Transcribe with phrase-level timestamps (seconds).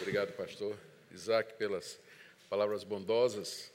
[0.00, 0.76] Obrigado, pastor
[1.12, 2.00] Isaac, pelas
[2.48, 3.70] palavras bondosas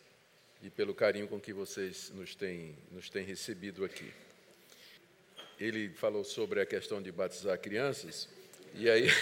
[0.63, 4.11] e pelo carinho com que vocês nos têm, nos têm recebido aqui.
[5.59, 8.27] Ele falou sobre a questão de batizar crianças,
[8.73, 9.07] e aí.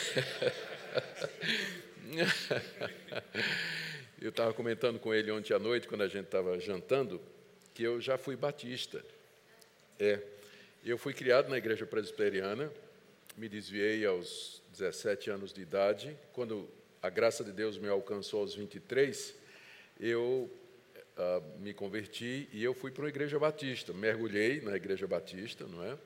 [4.21, 7.21] eu estava comentando com ele ontem à noite, quando a gente estava jantando,
[7.73, 9.03] que eu já fui batista.
[9.99, 10.21] É,
[10.85, 12.71] eu fui criado na igreja presbiteriana,
[13.35, 16.17] me desviei aos 17 anos de idade.
[16.31, 16.69] Quando
[17.03, 19.35] a graça de Deus me alcançou aos 23,
[19.99, 20.49] eu
[21.17, 23.91] uh, me converti e eu fui para uma igreja batista.
[23.91, 25.97] Mergulhei na igreja batista, não é?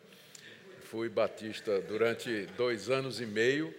[0.81, 3.71] Fui batista durante dois anos e meio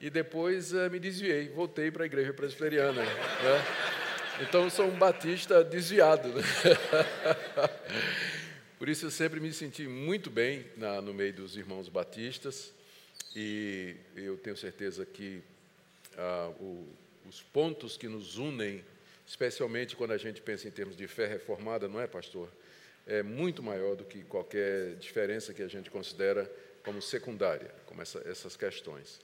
[0.00, 3.04] e depois uh, me desviei, voltei para a igreja presbiteriana.
[3.04, 3.64] Né?
[4.40, 6.30] Então, sou um batista desviado.
[6.30, 6.42] Né?
[8.78, 12.72] Por isso, eu sempre me senti muito bem na, no meio dos irmãos batistas
[13.36, 15.42] e eu tenho certeza que
[16.16, 16.86] ah, o,
[17.26, 18.84] os pontos que nos unem,
[19.26, 22.48] especialmente quando a gente pensa em termos de fé reformada, não é, pastor?
[23.06, 26.50] É muito maior do que qualquer diferença que a gente considera
[26.82, 29.20] como secundária, como essa, essas questões.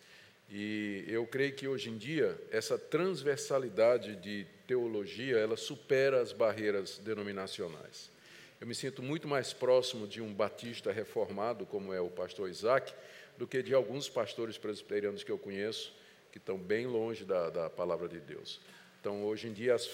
[0.50, 6.98] E eu creio que hoje em dia essa transversalidade de teologia ela supera as barreiras
[6.98, 8.10] denominacionais.
[8.60, 12.92] Eu me sinto muito mais próximo de um batista reformado, como é o pastor Isaac,
[13.38, 15.94] do que de alguns pastores presbiterianos que eu conheço,
[16.30, 18.60] que estão bem longe da, da palavra de Deus.
[19.00, 19.88] Então, hoje em dia, as,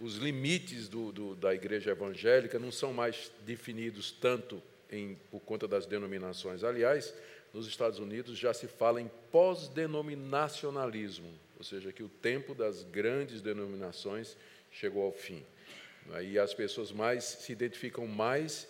[0.00, 5.68] os limites do, do, da igreja evangélica não são mais definidos tanto em, por conta
[5.68, 6.64] das denominações.
[6.64, 7.14] Aliás,
[7.52, 13.42] nos Estados Unidos já se fala em pós-denominacionalismo, ou seja, que o tempo das grandes
[13.42, 14.36] denominações
[14.70, 15.44] chegou ao fim.
[16.22, 18.66] E as pessoas mais se identificam mais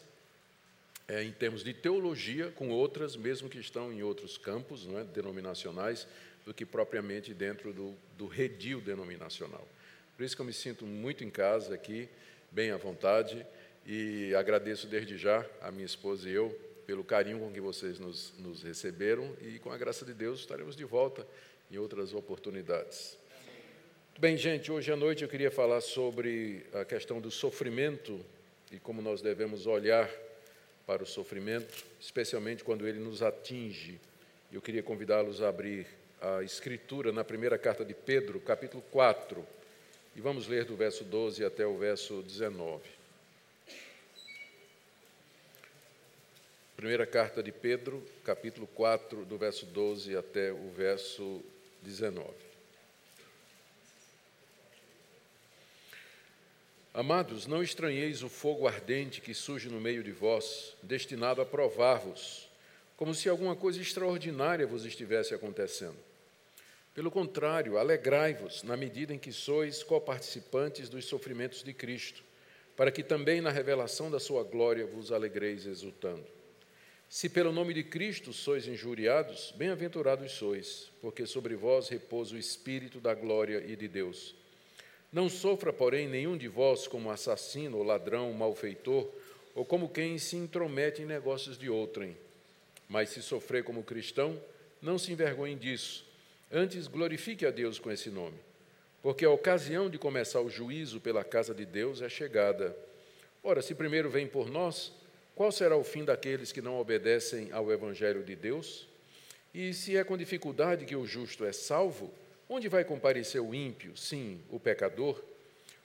[1.06, 5.04] é, em termos de teologia com outras, mesmo que estão em outros campos não é,
[5.04, 6.08] denominacionais,
[6.44, 9.66] do que propriamente dentro do, do redil denominacional.
[10.16, 12.08] Por isso que eu me sinto muito em casa aqui,
[12.50, 13.46] bem à vontade,
[13.86, 16.50] e agradeço desde já a minha esposa e eu
[16.86, 20.74] pelo carinho com que vocês nos, nos receberam, e com a graça de Deus estaremos
[20.74, 21.24] de volta
[21.70, 23.16] em outras oportunidades.
[24.18, 28.20] Bem, gente, hoje à noite eu queria falar sobre a questão do sofrimento
[28.72, 30.10] e como nós devemos olhar
[30.84, 34.00] para o sofrimento, especialmente quando ele nos atinge.
[34.52, 35.86] Eu queria convidá-los a abrir
[36.20, 39.46] a Escritura na primeira carta de Pedro, capítulo 4,
[40.14, 42.82] e vamos ler do verso 12 até o verso 19.
[46.76, 51.42] Primeira carta de Pedro, capítulo 4, do verso 12 até o verso
[51.82, 52.28] 19.
[56.92, 62.48] Amados, não estranheis o fogo ardente que surge no meio de vós, destinado a provar-vos,
[62.96, 66.09] como se alguma coisa extraordinária vos estivesse acontecendo.
[67.00, 72.22] Pelo contrário, alegrai-vos na medida em que sois coparticipantes dos sofrimentos de Cristo,
[72.76, 76.26] para que também na revelação da sua glória vos alegreis exultando.
[77.08, 83.00] Se pelo nome de Cristo sois injuriados, bem-aventurados sois, porque sobre vós repousa o Espírito
[83.00, 84.34] da glória e de Deus.
[85.10, 89.08] Não sofra, porém, nenhum de vós como assassino, ou ladrão, malfeitor,
[89.54, 92.14] ou como quem se intromete em negócios de outrem.
[92.86, 94.38] Mas se sofrer como cristão,
[94.82, 96.09] não se envergonhe disso.
[96.50, 98.38] Antes, glorifique a Deus com esse nome.
[99.02, 102.76] Porque a ocasião de começar o juízo pela casa de Deus é chegada.
[103.42, 104.92] Ora, se primeiro vem por nós,
[105.34, 108.86] qual será o fim daqueles que não obedecem ao Evangelho de Deus?
[109.54, 112.12] E se é com dificuldade que o justo é salvo,
[112.52, 113.96] Onde vai comparecer o ímpio?
[113.96, 115.22] Sim, o pecador.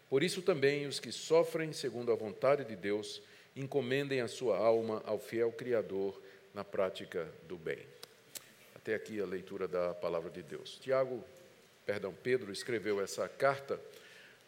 [0.09, 3.21] Por isso também os que sofrem segundo a vontade de Deus
[3.55, 6.19] encomendem a sua alma ao fiel Criador
[6.55, 7.77] na prática do bem.
[8.85, 10.78] Até aqui a leitura da palavra de Deus.
[10.78, 11.23] Tiago,
[11.88, 13.81] perdão, Pedro escreveu essa carta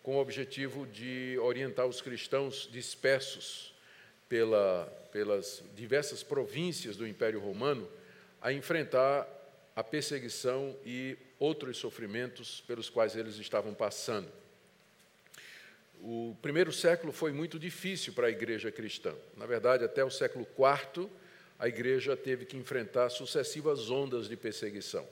[0.04, 3.74] com o objetivo de orientar os cristãos dispersos
[4.30, 7.90] pela, pelas diversas províncias do Império Romano
[8.40, 9.28] a enfrentar
[9.76, 14.32] a perseguição e outros sofrimentos pelos quais eles estavam passando.
[16.00, 19.16] O primeiro século foi muito difícil para a igreja cristã.
[19.36, 21.10] Na verdade, até o século IV,
[21.60, 25.08] a igreja teve que enfrentar sucessivas ondas de perseguição.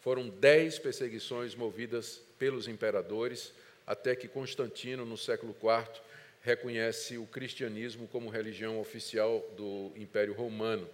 [0.00, 3.52] Foram dez perseguições movidas pelos imperadores,
[3.86, 6.00] até que Constantino, no século IV,
[6.42, 10.88] reconhece o cristianismo como religião oficial do Império Romano.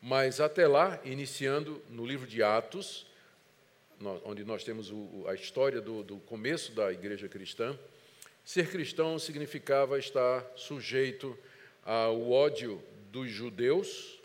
[0.00, 3.06] Mas até lá, iniciando no livro de Atos,
[4.24, 4.92] onde nós temos
[5.26, 7.78] a história do, do começo da igreja cristã,
[8.44, 11.36] ser cristão significava estar sujeito
[11.82, 12.82] ao ódio
[13.14, 14.18] dos judeus,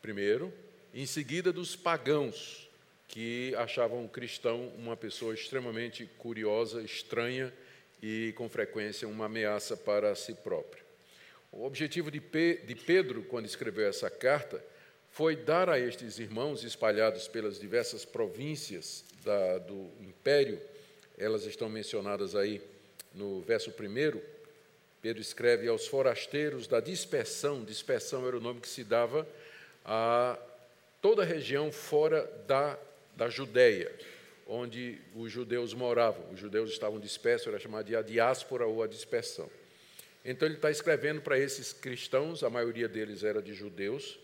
[0.00, 0.52] primeiro,
[0.94, 2.70] em seguida dos pagãos,
[3.08, 7.52] que achavam o cristão uma pessoa extremamente curiosa, estranha
[8.00, 10.84] e, com frequência, uma ameaça para si próprio.
[11.50, 14.64] O objetivo de Pedro, quando escreveu essa carta,
[15.10, 20.60] foi dar a estes irmãos espalhados pelas diversas províncias da, do império,
[21.18, 22.62] elas estão mencionadas aí
[23.12, 24.39] no verso 1.
[25.02, 29.26] Pedro escreve aos forasteiros da dispersão, dispersão era o nome que se dava
[29.84, 30.38] a
[31.00, 32.78] toda a região fora da,
[33.16, 33.90] da Judéia,
[34.46, 36.30] onde os judeus moravam.
[36.32, 39.48] Os judeus estavam dispersos, era chamado de a diáspora ou a dispersão.
[40.24, 44.18] Então ele está escrevendo para esses cristãos, a maioria deles era de judeus,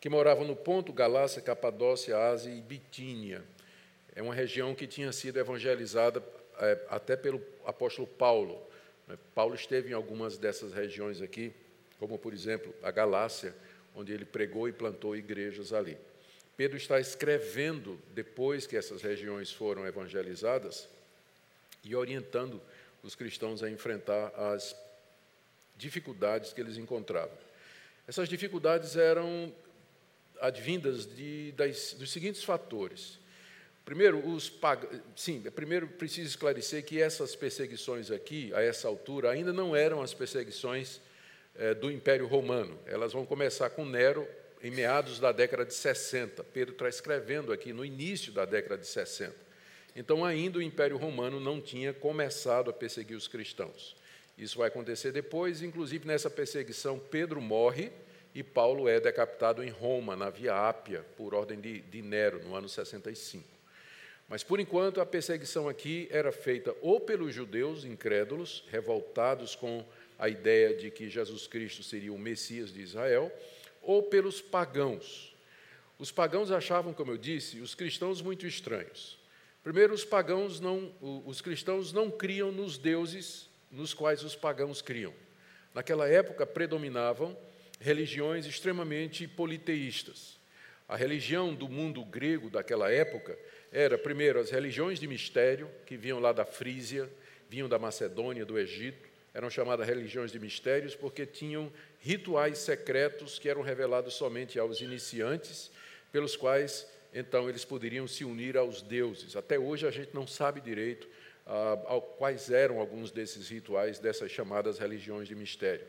[0.00, 3.44] que moravam no Ponto, Galácia, Capadócia, Ásia e Bitínia.
[4.14, 6.22] É uma região que tinha sido evangelizada
[6.58, 8.60] é, até pelo apóstolo Paulo.
[9.08, 9.18] Né?
[9.34, 11.52] Paulo esteve em algumas dessas regiões aqui,
[11.98, 13.54] como por exemplo a Galácia,
[13.94, 15.96] onde ele pregou e plantou igrejas ali.
[16.56, 20.88] Pedro está escrevendo depois que essas regiões foram evangelizadas
[21.84, 22.60] e orientando
[23.02, 24.76] os cristãos a enfrentar as
[25.76, 27.36] dificuldades que eles encontravam.
[28.06, 29.52] Essas dificuldades eram
[30.40, 33.18] advindas de, das, dos seguintes fatores.
[33.88, 34.86] Primeiro, os pag...
[35.16, 40.12] sim, primeiro preciso esclarecer que essas perseguições aqui, a essa altura, ainda não eram as
[40.12, 41.00] perseguições
[41.56, 42.78] eh, do Império Romano.
[42.84, 44.28] Elas vão começar com Nero
[44.62, 46.44] em meados da década de 60.
[46.44, 49.34] Pedro está escrevendo aqui no início da década de 60.
[49.96, 53.96] Então, ainda o Império Romano não tinha começado a perseguir os cristãos.
[54.36, 57.90] Isso vai acontecer depois, inclusive nessa perseguição, Pedro morre
[58.34, 62.54] e Paulo é decapitado em Roma, na Via Ápia, por ordem de, de Nero, no
[62.54, 63.56] ano 65.
[64.28, 69.84] Mas, por enquanto, a perseguição aqui era feita ou pelos judeus incrédulos, revoltados com
[70.18, 73.32] a ideia de que Jesus Cristo seria o Messias de Israel,
[73.80, 75.34] ou pelos pagãos.
[75.98, 79.18] Os pagãos achavam, como eu disse, os cristãos muito estranhos.
[79.64, 85.12] Primeiro, os pagãos não, os cristãos não criam nos deuses nos quais os pagãos criam.
[85.74, 87.36] Naquela época predominavam
[87.80, 90.38] religiões extremamente politeístas.
[90.88, 93.38] A religião do mundo grego daquela época
[93.72, 97.08] era, primeiro, as religiões de mistério, que vinham lá da Frísia,
[97.48, 103.48] vinham da Macedônia, do Egito, eram chamadas religiões de mistérios porque tinham rituais secretos que
[103.48, 105.70] eram revelados somente aos iniciantes,
[106.10, 109.36] pelos quais então eles poderiam se unir aos deuses.
[109.36, 111.08] Até hoje a gente não sabe direito
[111.46, 115.86] ah, quais eram alguns desses rituais dessas chamadas religiões de mistério.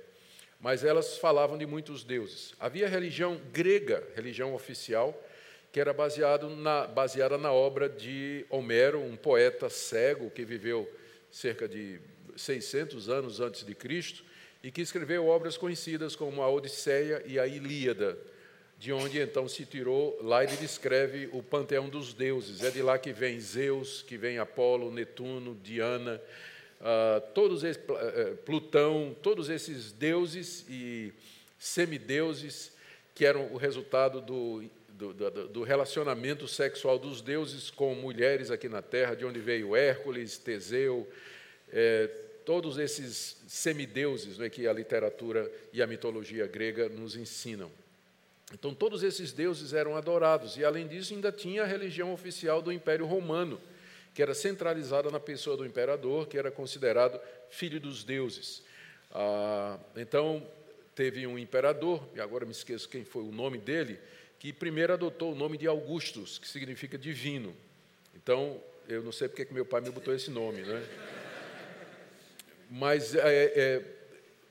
[0.59, 2.53] Mas elas falavam de muitos deuses.
[2.59, 5.19] Havia religião grega, religião oficial,
[5.71, 10.89] que era baseado na, baseada na obra de Homero, um poeta cego que viveu
[11.31, 11.99] cerca de
[12.35, 14.23] 600 anos antes de Cristo
[14.63, 18.17] e que escreveu obras conhecidas como a Odisseia e a Ilíada,
[18.77, 22.63] de onde então se tirou, lá ele descreve o panteão dos deuses.
[22.63, 26.21] É de lá que vem Zeus, que vem Apolo, Netuno, Diana,
[26.79, 31.13] uh, todos esses, uh, Plutão, todos esses deuses e
[31.57, 32.71] semideuses
[33.13, 34.63] que eram o resultado do,
[34.99, 39.73] do, do, do relacionamento sexual dos deuses com mulheres aqui na Terra, de onde veio
[39.73, 41.07] Hércules, Teseu,
[41.71, 42.07] é,
[42.45, 47.71] todos esses semideuses né, que a literatura e a mitologia grega nos ensinam.
[48.53, 52.71] Então, todos esses deuses eram adorados, e além disso, ainda tinha a religião oficial do
[52.71, 53.61] Império Romano,
[54.13, 58.63] que era centralizada na pessoa do imperador, que era considerado filho dos deuses.
[59.11, 60.45] Ah, então,
[60.93, 63.99] teve um imperador, e agora me esqueço quem foi o nome dele,
[64.39, 67.53] que primeiro adotou o nome de Augustus, que significa divino.
[68.15, 70.81] Então, eu não sei porque que meu pai me botou esse nome, né?
[72.69, 73.83] Mas é, é,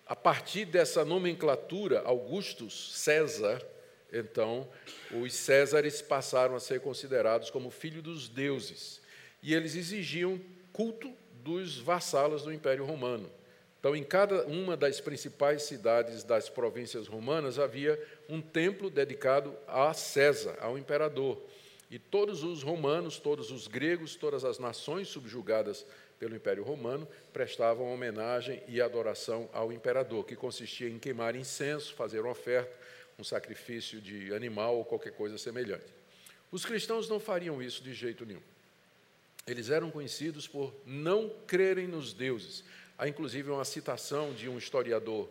[0.06, 3.64] a partir dessa nomenclatura, Augustus, César,
[4.12, 4.68] então,
[5.10, 9.00] os Césares passaram a ser considerados como filhos dos deuses.
[9.42, 10.40] E eles exigiam
[10.72, 13.30] culto dos vassalos do Império Romano.
[13.78, 19.94] Então, em cada uma das principais cidades das províncias romanas havia um templo dedicado a
[19.94, 21.40] César, ao imperador.
[21.90, 25.86] E todos os romanos, todos os gregos, todas as nações subjugadas
[26.18, 32.20] pelo Império Romano prestavam homenagem e adoração ao imperador, que consistia em queimar incenso, fazer
[32.20, 32.76] uma oferta,
[33.18, 35.86] um sacrifício de animal ou qualquer coisa semelhante.
[36.50, 38.42] Os cristãos não fariam isso de jeito nenhum.
[39.46, 42.62] Eles eram conhecidos por não crerem nos deuses.
[42.98, 45.28] Há inclusive uma citação de um historiador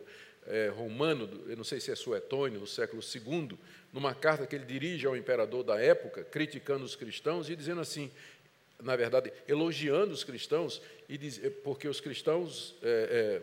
[0.48, 3.58] é, romano, eu não sei se é Suetônio, do século II,
[3.92, 8.10] numa carta que ele dirige ao imperador da época, criticando os cristãos e dizendo assim,
[8.82, 13.42] na verdade, elogiando os cristãos, e diz, porque os cristãos é,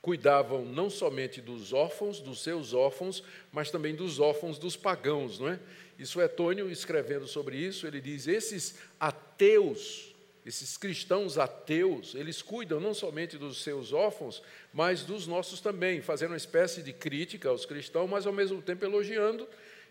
[0.00, 5.48] cuidavam não somente dos órfãos, dos seus órfãos, mas também dos órfãos dos pagãos, não
[5.48, 5.58] é?
[5.98, 10.14] Isso é Tônio escrevendo sobre isso, ele diz: esses ateus,
[10.46, 14.40] esses cristãos ateus, eles cuidam não somente dos seus órfãos,
[14.72, 18.84] mas dos nossos também, fazendo uma espécie de crítica aos cristãos, mas ao mesmo tempo
[18.84, 19.48] elogiando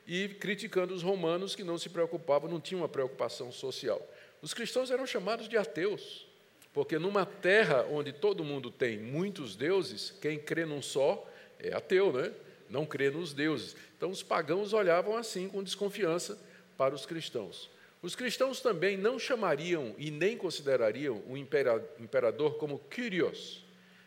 [0.07, 4.01] e criticando os romanos que não se preocupavam, não tinham uma preocupação social.
[4.41, 6.25] Os cristãos eram chamados de ateus,
[6.73, 12.13] porque numa terra onde todo mundo tem muitos deuses, quem crê num só é ateu,
[12.13, 12.31] né?
[12.69, 13.75] não crê nos deuses.
[13.97, 16.39] Então os pagãos olhavam assim com desconfiança
[16.77, 17.69] para os cristãos.
[18.05, 23.65] Os cristãos também não chamariam e nem considerariam o imperador como Kyrios,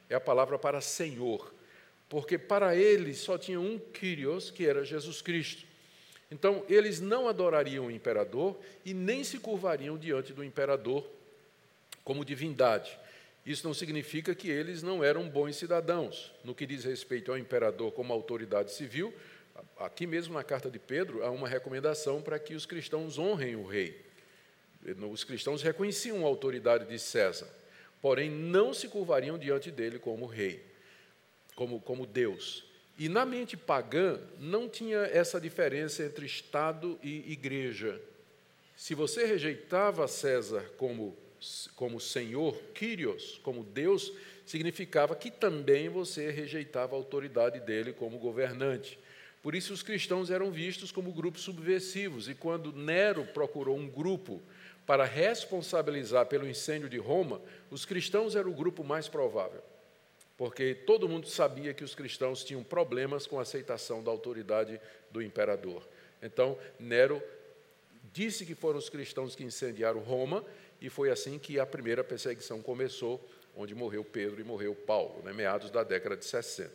[0.08, 1.52] é a palavra para Senhor,
[2.08, 5.64] porque para eles só tinha um Kyrios, que era Jesus Cristo.
[6.30, 11.04] Então, eles não adorariam o imperador e nem se curvariam diante do imperador
[12.04, 12.96] como divindade.
[13.44, 16.32] Isso não significa que eles não eram bons cidadãos.
[16.44, 19.12] No que diz respeito ao imperador como autoridade civil,
[19.78, 23.66] aqui mesmo na carta de Pedro, há uma recomendação para que os cristãos honrem o
[23.66, 24.04] rei.
[25.10, 27.48] Os cristãos reconheciam a autoridade de César,
[28.00, 30.64] porém não se curvariam diante dele como rei,
[31.54, 32.64] como, como Deus.
[32.98, 38.00] E na mente pagã não tinha essa diferença entre Estado e igreja.
[38.76, 41.16] Se você rejeitava César como,
[41.76, 44.12] como Senhor, Kyrios, como Deus,
[44.46, 48.98] significava que também você rejeitava a autoridade dele como governante.
[49.42, 54.42] Por isso, os cristãos eram vistos como grupos subversivos, e quando Nero procurou um grupo
[54.86, 57.40] para responsabilizar pelo incêndio de Roma,
[57.70, 59.62] os cristãos eram o grupo mais provável
[60.38, 64.80] porque todo mundo sabia que os cristãos tinham problemas com a aceitação da autoridade
[65.10, 65.82] do imperador.
[66.22, 67.20] Então, Nero
[68.14, 70.44] disse que foram os cristãos que incendiaram Roma,
[70.80, 73.20] e foi assim que a primeira perseguição começou,
[73.56, 76.70] onde morreu Pedro e morreu Paulo, né, meados da década de 60.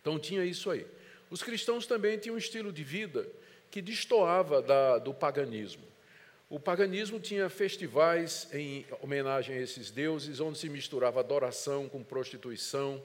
[0.00, 0.86] Então, tinha isso aí.
[1.30, 3.28] Os cristãos também tinham um estilo de vida
[3.70, 5.84] que destoava da, do paganismo.
[6.50, 13.02] O paganismo tinha festivais em homenagem a esses deuses, onde se misturava adoração com prostituição.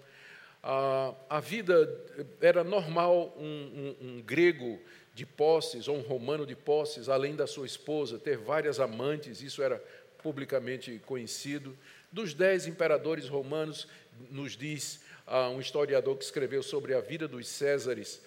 [0.62, 1.94] A, vida
[2.39, 4.80] era normal um, um, um grego
[5.13, 9.62] de posses ou um romano de posses, além da sua esposa, ter várias amantes, isso
[9.62, 9.84] era
[10.20, 11.77] publicamente conhecido.
[12.10, 13.88] Dos dez imperadores romanos,
[14.30, 18.22] nos diz um historiador que escreveu sobre a vida dos Césares,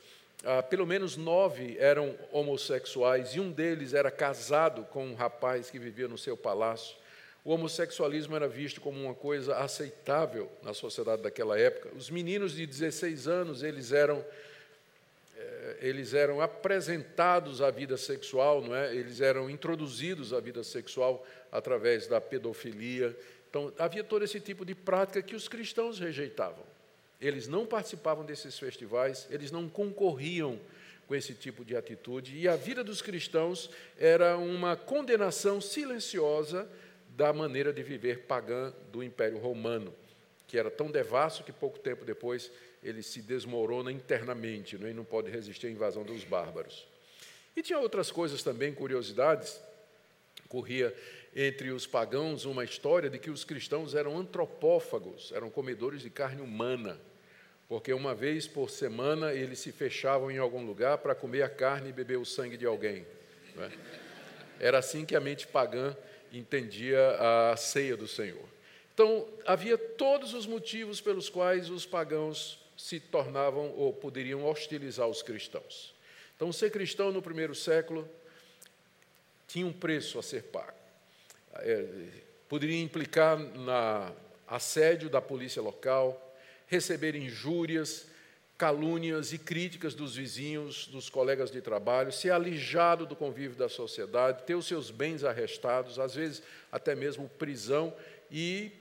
[0.45, 5.79] ah, pelo menos nove eram homossexuais e um deles era casado com um rapaz que
[5.79, 6.97] vivia no seu palácio.
[7.45, 11.91] O homossexualismo era visto como uma coisa aceitável na sociedade daquela época.
[11.97, 14.25] Os meninos de 16 anos, eles eram
[15.37, 18.95] eh, eles eram apresentados à vida sexual, não é?
[18.95, 23.17] Eles eram introduzidos à vida sexual através da pedofilia.
[23.49, 26.75] Então, havia todo esse tipo de prática que os cristãos rejeitavam.
[27.20, 30.58] Eles não participavam desses festivais, eles não concorriam
[31.06, 36.68] com esse tipo de atitude, e a vida dos cristãos era uma condenação silenciosa
[37.16, 39.94] da maneira de viver pagã do Império Romano,
[40.49, 42.50] que era tão devasso que pouco tempo depois
[42.82, 46.87] ele se desmorona internamente né, e não pode resistir à invasão dos bárbaros.
[47.56, 49.61] E tinha outras coisas também, curiosidades.
[50.49, 50.94] Corria
[51.38, 56.40] entre os pagãos uma história de que os cristãos eram antropófagos, eram comedores de carne
[56.40, 56.99] humana,
[57.69, 61.90] porque uma vez por semana eles se fechavam em algum lugar para comer a carne
[61.90, 63.07] e beber o sangue de alguém.
[63.59, 63.71] É?
[64.59, 65.95] Era assim que a mente pagã
[66.33, 66.99] entendia
[67.50, 68.49] a ceia do Senhor.
[68.95, 75.21] Então, havia todos os motivos pelos quais os pagãos se tornavam ou poderiam hostilizar os
[75.21, 75.95] cristãos.
[76.35, 78.09] Então, ser cristão no primeiro século
[79.47, 80.75] tinha um preço a ser pago
[81.62, 81.86] é,
[82.48, 84.12] poderia implicar na
[84.46, 86.36] assédio da polícia local,
[86.66, 88.06] receber injúrias,
[88.56, 94.44] calúnias e críticas dos vizinhos, dos colegas de trabalho, ser alijado do convívio da sociedade,
[94.44, 97.94] ter os seus bens arrestados, às vezes até mesmo prisão
[98.30, 98.72] e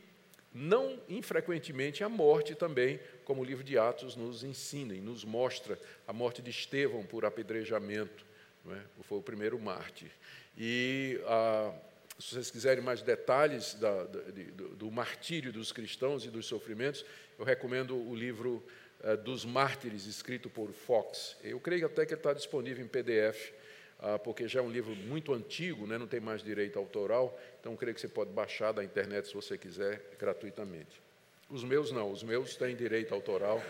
[0.53, 5.77] não infrequentemente a morte também, como o livro de Atos nos ensina e nos mostra
[6.07, 8.25] a morte de Estevão por apedrejamento,
[8.71, 8.79] é?
[9.03, 10.09] foi o primeiro mártir.
[10.57, 11.73] E a
[12.17, 14.19] se vocês quiserem mais detalhes da, da,
[14.53, 17.05] do, do, martírio dos cristãos e dos sofrimentos,
[17.37, 18.65] eu recomendo o livro
[19.03, 21.35] uh, dos Mártires, escrito por Fox.
[21.43, 23.51] Eu creio até que ele está disponível em PDF,
[23.99, 27.75] uh, porque já é um livro muito antigo, né, não tem mais direito autoral, então
[27.75, 31.03] creio que você pode baixar da internet, se você quiser, gratuitamente.
[31.49, 33.61] Os meus não, os meus têm direito autoral,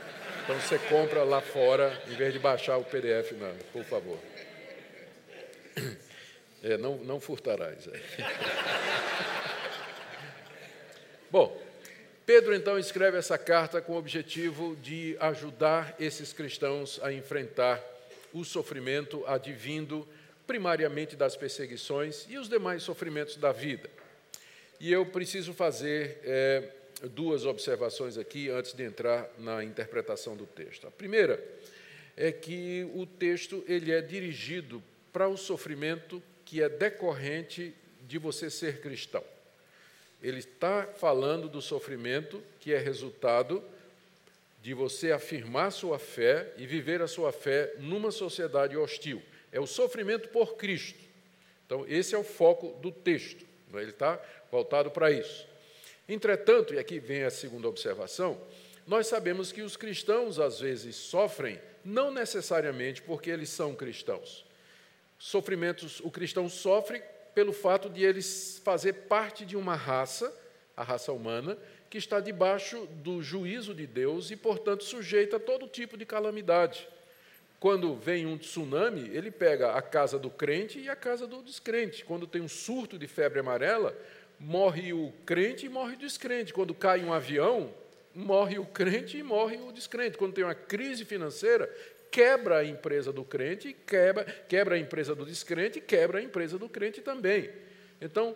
[0.44, 4.20] então você compra lá fora, em vez de baixar o PDF, não, por favor.
[6.66, 7.88] É, não, não furtarás.
[7.88, 7.92] É.
[11.30, 11.62] Bom,
[12.26, 17.80] Pedro então escreve essa carta com o objetivo de ajudar esses cristãos a enfrentar
[18.34, 20.08] o sofrimento advindo
[20.48, 23.88] primariamente das perseguições e os demais sofrimentos da vida.
[24.80, 26.68] E eu preciso fazer é,
[27.12, 30.88] duas observações aqui antes de entrar na interpretação do texto.
[30.88, 31.40] A primeira
[32.18, 34.82] é que o texto ele é dirigido
[35.14, 39.24] para o sofrimento que é decorrente de você ser cristão.
[40.22, 43.64] Ele está falando do sofrimento que é resultado
[44.62, 49.22] de você afirmar sua fé e viver a sua fé numa sociedade hostil.
[49.52, 51.00] É o sofrimento por Cristo.
[51.66, 53.46] Então, esse é o foco do texto.
[53.72, 53.82] Né?
[53.82, 54.20] Ele está
[54.52, 55.48] voltado para isso.
[56.08, 58.40] Entretanto, e aqui vem a segunda observação,
[58.86, 64.45] nós sabemos que os cristãos às vezes sofrem não necessariamente porque eles são cristãos.
[65.18, 67.02] Sofrimentos, o cristão sofre
[67.34, 70.34] pelo fato de eles fazer parte de uma raça,
[70.76, 71.58] a raça humana,
[71.90, 76.88] que está debaixo do juízo de Deus e, portanto, sujeita a todo tipo de calamidade.
[77.60, 82.06] Quando vem um tsunami, ele pega a casa do crente e a casa do descrente.
[82.06, 83.96] Quando tem um surto de febre amarela,
[84.40, 86.54] morre o crente e morre o descrente.
[86.54, 87.74] Quando cai um avião,
[88.14, 90.18] morre o crente e morre o descrente.
[90.18, 91.74] Quando tem uma crise financeira,
[92.16, 96.70] quebra a empresa do crente, quebra, quebra a empresa do descrente, quebra a empresa do
[96.70, 97.52] crente também.
[98.00, 98.34] Então,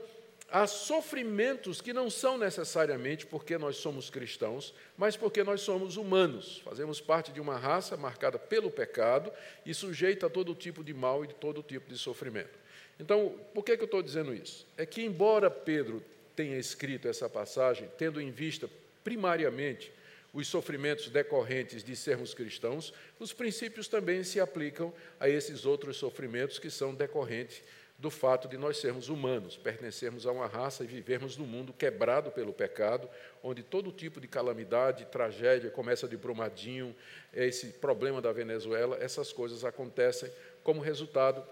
[0.51, 6.61] há sofrimentos que não são necessariamente porque nós somos cristãos, mas porque nós somos humanos.
[6.65, 9.31] Fazemos parte de uma raça marcada pelo pecado
[9.65, 12.59] e sujeita a todo tipo de mal e de todo tipo de sofrimento.
[12.99, 14.67] Então, por que, que eu estou dizendo isso?
[14.75, 16.03] É que, embora Pedro
[16.35, 18.69] tenha escrito essa passagem, tendo em vista
[19.05, 19.89] primariamente
[20.33, 26.59] os sofrimentos decorrentes de sermos cristãos, os princípios também se aplicam a esses outros sofrimentos
[26.59, 27.63] que são decorrentes
[27.99, 32.31] do fato de nós sermos humanos, pertencermos a uma raça e vivermos num mundo quebrado
[32.31, 33.09] pelo pecado,
[33.43, 36.95] onde todo tipo de calamidade, tragédia, começa de Brumadinho,
[37.33, 40.31] esse problema da Venezuela, essas coisas acontecem
[40.63, 41.45] como resultado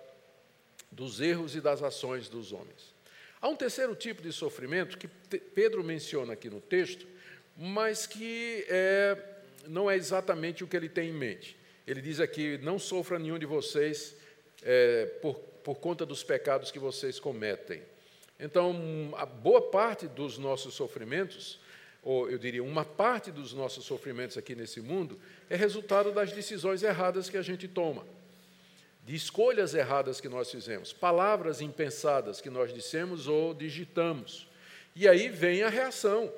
[0.90, 2.96] dos erros e das ações dos homens.
[3.42, 7.06] Há um terceiro tipo de sofrimento que Pedro menciona aqui no texto,
[7.58, 9.18] mas que é,
[9.68, 11.58] não é exatamente o que ele tem em mente.
[11.86, 14.16] Ele diz aqui: não sofra nenhum de vocês
[14.64, 17.82] é, por por conta dos pecados que vocês cometem.
[18.40, 18.74] Então,
[19.18, 21.60] a boa parte dos nossos sofrimentos,
[22.02, 26.84] ou eu diria, uma parte dos nossos sofrimentos aqui nesse mundo, é resultado das decisões
[26.84, 28.08] erradas que a gente toma,
[29.04, 34.48] de escolhas erradas que nós fizemos, palavras impensadas que nós dissemos ou digitamos.
[34.96, 36.32] E aí vem a reação.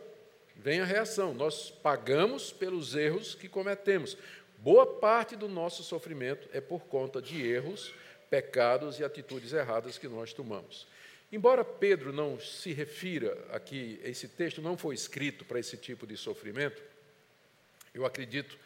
[0.62, 1.34] Vem a reação.
[1.34, 4.18] Nós pagamos pelos erros que cometemos.
[4.58, 7.94] Boa parte do nosso sofrimento é por conta de erros
[8.30, 10.86] pecados e atitudes erradas que nós tomamos.
[11.32, 16.18] Embora Pedro não se refira aqui, esse texto não foi escrito para esse tipo de
[16.18, 16.82] sofrimento,
[17.94, 18.58] eu acredito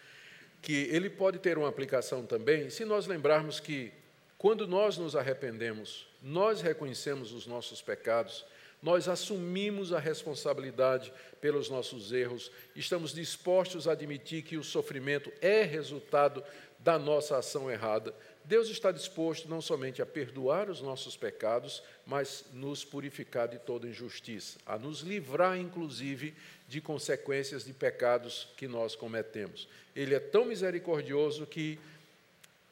[0.62, 3.92] que ele pode ter uma aplicação também se nós lembrarmos que,
[4.38, 8.46] quando nós nos arrependemos, nós reconhecemos os nossos pecados,
[8.84, 15.64] nós assumimos a responsabilidade pelos nossos erros, estamos dispostos a admitir que o sofrimento é
[15.64, 16.44] resultado
[16.80, 18.14] da nossa ação errada,
[18.46, 23.88] Deus está disposto não somente a perdoar os nossos pecados, mas nos purificar de toda
[23.88, 26.34] injustiça, a nos livrar, inclusive,
[26.68, 29.68] de consequências de pecados que nós cometemos.
[29.96, 31.80] Ele é tão misericordioso que,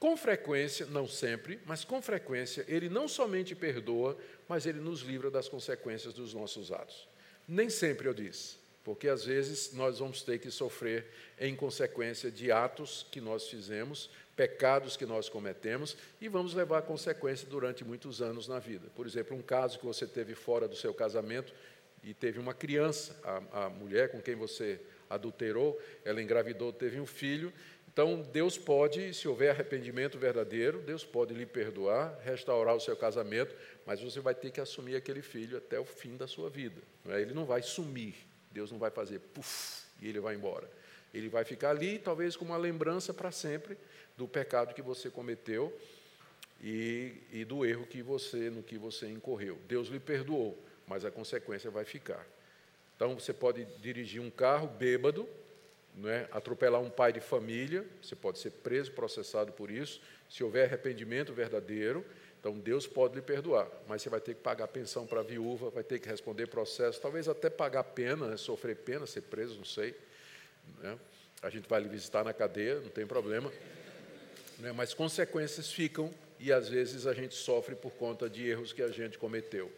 [0.01, 4.17] com frequência, não sempre, mas com frequência, ele não somente perdoa,
[4.49, 7.07] mas ele nos livra das consequências dos nossos atos.
[7.47, 11.05] Nem sempre eu disse, porque às vezes nós vamos ter que sofrer
[11.39, 16.81] em consequência de atos que nós fizemos pecados que nós cometemos e vamos levar a
[16.81, 18.87] consequência durante muitos anos na vida.
[18.95, 21.53] Por exemplo, um caso que você teve fora do seu casamento
[22.03, 27.05] e teve uma criança, a, a mulher com quem você adulterou, ela engravidou, teve um
[27.05, 27.53] filho.
[27.93, 33.53] Então, Deus pode, se houver arrependimento verdadeiro, Deus pode lhe perdoar, restaurar o seu casamento,
[33.85, 36.81] mas você vai ter que assumir aquele filho até o fim da sua vida.
[37.09, 37.19] É?
[37.19, 38.15] Ele não vai sumir,
[38.49, 40.69] Deus não vai fazer puf e ele vai embora.
[41.13, 43.77] Ele vai ficar ali, talvez com uma lembrança para sempre,
[44.17, 45.77] do pecado que você cometeu
[46.63, 49.59] e, e do erro que você no que você incorreu.
[49.67, 52.25] Deus lhe perdoou, mas a consequência vai ficar.
[52.95, 55.27] Então você pode dirigir um carro bêbado,
[56.05, 56.27] é?
[56.31, 60.01] atropelar um pai de família, você pode ser preso, processado por isso.
[60.29, 62.05] Se houver arrependimento verdadeiro,
[62.39, 65.69] então Deus pode lhe perdoar, mas você vai ter que pagar pensão para a viúva,
[65.69, 68.37] vai ter que responder processo, talvez até pagar pena, né?
[68.37, 69.95] sofrer pena, ser preso, não sei.
[70.81, 70.97] Né?
[71.41, 73.51] A gente vai lhe visitar na cadeia, não tem problema
[74.61, 74.71] né?
[74.71, 78.89] mas consequências ficam e às vezes a gente sofre por conta de erros que a
[78.89, 79.71] gente cometeu.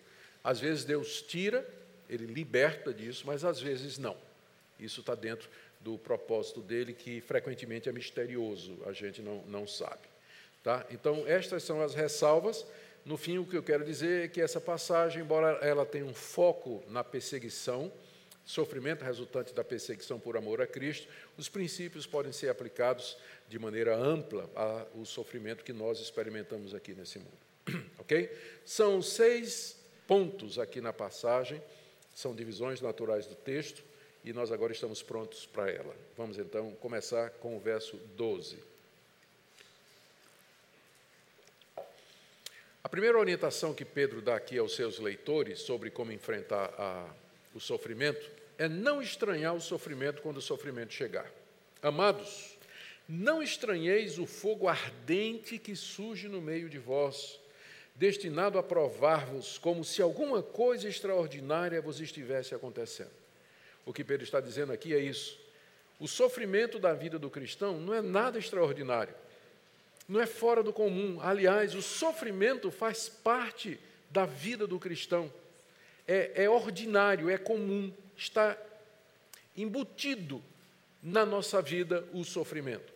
[0.43, 1.67] Às vezes Deus tira,
[2.09, 4.15] Ele liberta disso, mas às vezes não.
[4.79, 5.49] Isso está dentro
[5.83, 10.07] do propósito dele, que frequentemente é misterioso, a gente não, não sabe.
[10.63, 10.85] Tá?
[10.89, 12.65] Então, estas são as ressalvas
[13.05, 16.13] no fim, o que eu quero dizer é que essa passagem, embora ela tenha um
[16.13, 17.91] foco na perseguição,
[18.45, 23.17] sofrimento resultante da perseguição por amor a Cristo, os princípios podem ser aplicados
[23.49, 27.83] de maneira ampla ao sofrimento que nós experimentamos aqui nesse mundo.
[27.99, 28.31] ok?
[28.65, 31.61] São seis pontos aqui na passagem,
[32.15, 33.83] são divisões naturais do texto,
[34.23, 35.95] e nós agora estamos prontos para ela.
[36.17, 38.57] Vamos então começar com o verso 12.
[42.83, 47.09] A primeira orientação que Pedro dá aqui aos seus leitores sobre como enfrentar a,
[47.53, 51.29] o sofrimento é não estranhar o sofrimento quando o sofrimento chegar.
[51.81, 52.57] Amados,
[53.07, 57.39] não estranheis o fogo ardente que surge no meio de vós,
[57.95, 63.22] destinado a provar-vos como se alguma coisa extraordinária vos estivesse acontecendo.
[63.85, 65.39] O que Pedro está dizendo aqui é isso.
[65.99, 69.13] O sofrimento da vida do cristão não é nada extraordinário
[70.07, 71.19] não é fora do comum.
[71.21, 75.31] Aliás, o sofrimento faz parte da vida do cristão.
[76.07, 78.57] É, é ordinário, é comum, está
[79.55, 80.43] embutido
[81.01, 82.91] na nossa vida o sofrimento.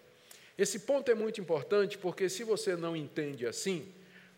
[0.58, 3.88] Esse ponto é muito importante porque, se você não entende assim,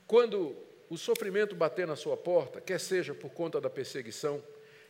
[0.06, 0.56] quando
[0.90, 4.44] o sofrimento bater na sua porta, quer seja por conta da perseguição,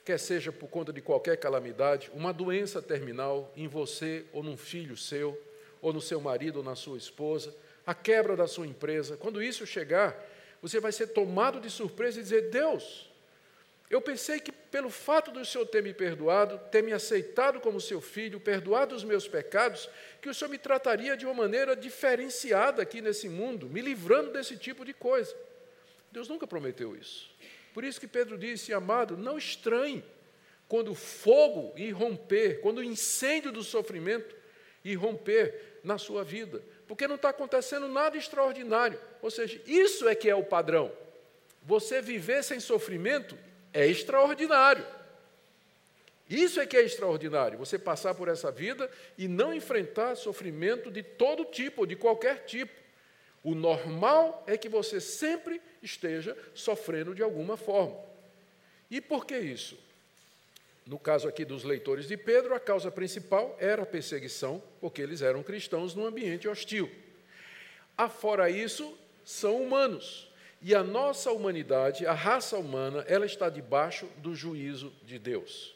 [0.10, 4.98] quer seja por conta de qualquer calamidade, uma doença terminal em você ou num filho
[4.98, 5.40] seu,
[5.84, 9.68] ou no seu marido ou na sua esposa, a quebra da sua empresa, quando isso
[9.68, 10.20] chegar,
[10.64, 13.08] você vai ser tomado de surpresa e dizer: Deus,
[13.88, 18.02] eu pensei que pelo fato do Senhor ter me perdoado, ter me aceitado como seu
[18.02, 19.88] filho, perdoado os meus pecados,
[20.20, 24.58] que o Senhor me trataria de uma maneira diferenciada aqui nesse mundo, me livrando desse
[24.58, 25.36] tipo de coisa.
[26.12, 27.30] Deus nunca prometeu isso.
[27.80, 30.04] Por isso que Pedro disse, amado, não estranhe
[30.68, 34.36] quando o fogo irromper, quando o incêndio do sofrimento
[34.84, 39.00] irromper na sua vida, porque não está acontecendo nada extraordinário.
[39.22, 40.92] Ou seja, isso é que é o padrão.
[41.64, 43.38] Você viver sem sofrimento
[43.72, 44.86] é extraordinário.
[46.30, 51.02] Isso é que é extraordinário, você passar por essa vida e não enfrentar sofrimento de
[51.02, 52.74] todo tipo, de qualquer tipo.
[53.44, 57.98] O normal é que você sempre esteja sofrendo de alguma forma.
[58.92, 59.78] E por que isso?
[60.86, 65.22] No caso aqui dos leitores de Pedro, a causa principal era a perseguição, porque eles
[65.22, 66.90] eram cristãos num ambiente hostil.
[67.96, 70.28] Afora isso, são humanos.
[70.62, 75.76] E a nossa humanidade, a raça humana, ela está debaixo do juízo de Deus.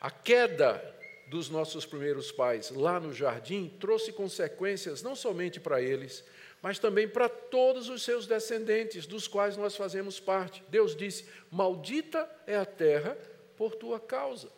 [0.00, 0.82] A queda
[1.28, 6.22] dos nossos primeiros pais lá no jardim trouxe consequências não somente para eles,
[6.62, 10.62] mas também para todos os seus descendentes, dos quais nós fazemos parte.
[10.68, 13.18] Deus disse: Maldita é a terra
[13.56, 14.48] por tua causa.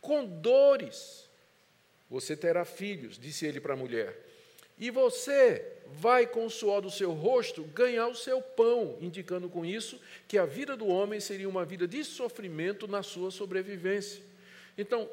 [0.00, 1.30] Com dores
[2.10, 4.26] você terá filhos, disse ele para a mulher.
[4.76, 9.64] E você vai com o suor do seu rosto ganhar o seu pão, indicando com
[9.64, 14.22] isso que a vida do homem seria uma vida de sofrimento na sua sobrevivência.
[14.76, 15.08] Então,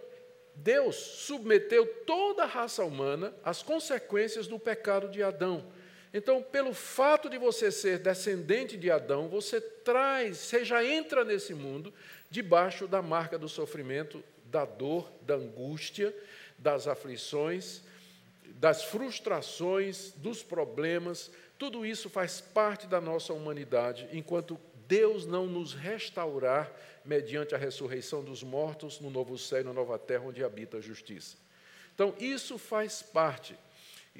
[0.56, 5.64] Deus submeteu toda a raça humana às consequências do pecado de Adão.
[6.14, 11.54] Então, pelo fato de você ser descendente de Adão, você traz, você já entra nesse
[11.54, 11.94] mundo
[12.30, 16.16] debaixo da marca do sofrimento, da dor, da angústia,
[16.58, 17.82] das aflições,
[18.56, 21.30] das frustrações, dos problemas.
[21.60, 26.72] Tudo isso faz parte da nossa humanidade, enquanto Deus não nos restaurar
[27.04, 30.82] mediante a ressurreição dos mortos no novo céu e na nova terra onde habita a
[30.82, 31.36] justiça.
[31.94, 33.58] Então, isso faz parte.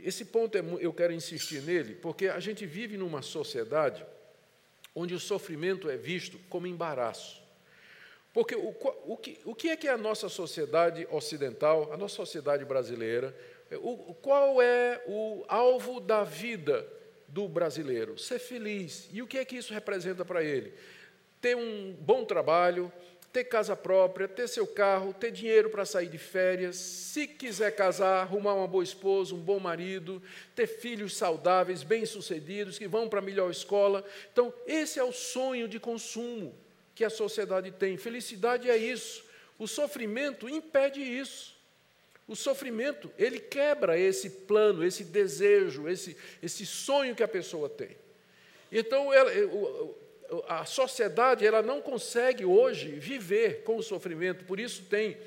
[0.04, 4.06] Esse ponto é, eu quero insistir nele, porque a gente vive numa sociedade
[4.96, 7.42] onde o sofrimento é visto como embaraço.
[8.34, 12.16] Porque o, o, que, o que é que é a nossa sociedade ocidental, a nossa
[12.16, 13.36] sociedade brasileira,
[13.76, 16.88] o, qual é o alvo da vida
[17.28, 18.18] do brasileiro?
[18.18, 19.10] Ser feliz.
[19.12, 20.74] E o que é que isso representa para ele?
[21.42, 22.92] Ter um bom trabalho,
[23.38, 28.22] ter casa própria, ter seu carro, ter dinheiro para sair de férias, se quiser casar,
[28.22, 30.20] arrumar uma boa esposa, um bom marido,
[30.56, 34.04] ter filhos saudáveis, bem-sucedidos, que vão para a melhor escola.
[34.34, 36.58] Então, esse é o sonho de consumo
[36.96, 37.96] que a sociedade tem.
[37.96, 39.24] Felicidade é isso.
[39.60, 41.56] O sofrimento impede isso.
[42.28, 47.96] O sofrimento, ele quebra esse plano, esse desejo, esse, esse sonho que a pessoa tem.
[48.72, 49.32] Então, ela,
[50.48, 55.18] a sociedade ela não consegue hoje viver com o sofrimento, por isso tem,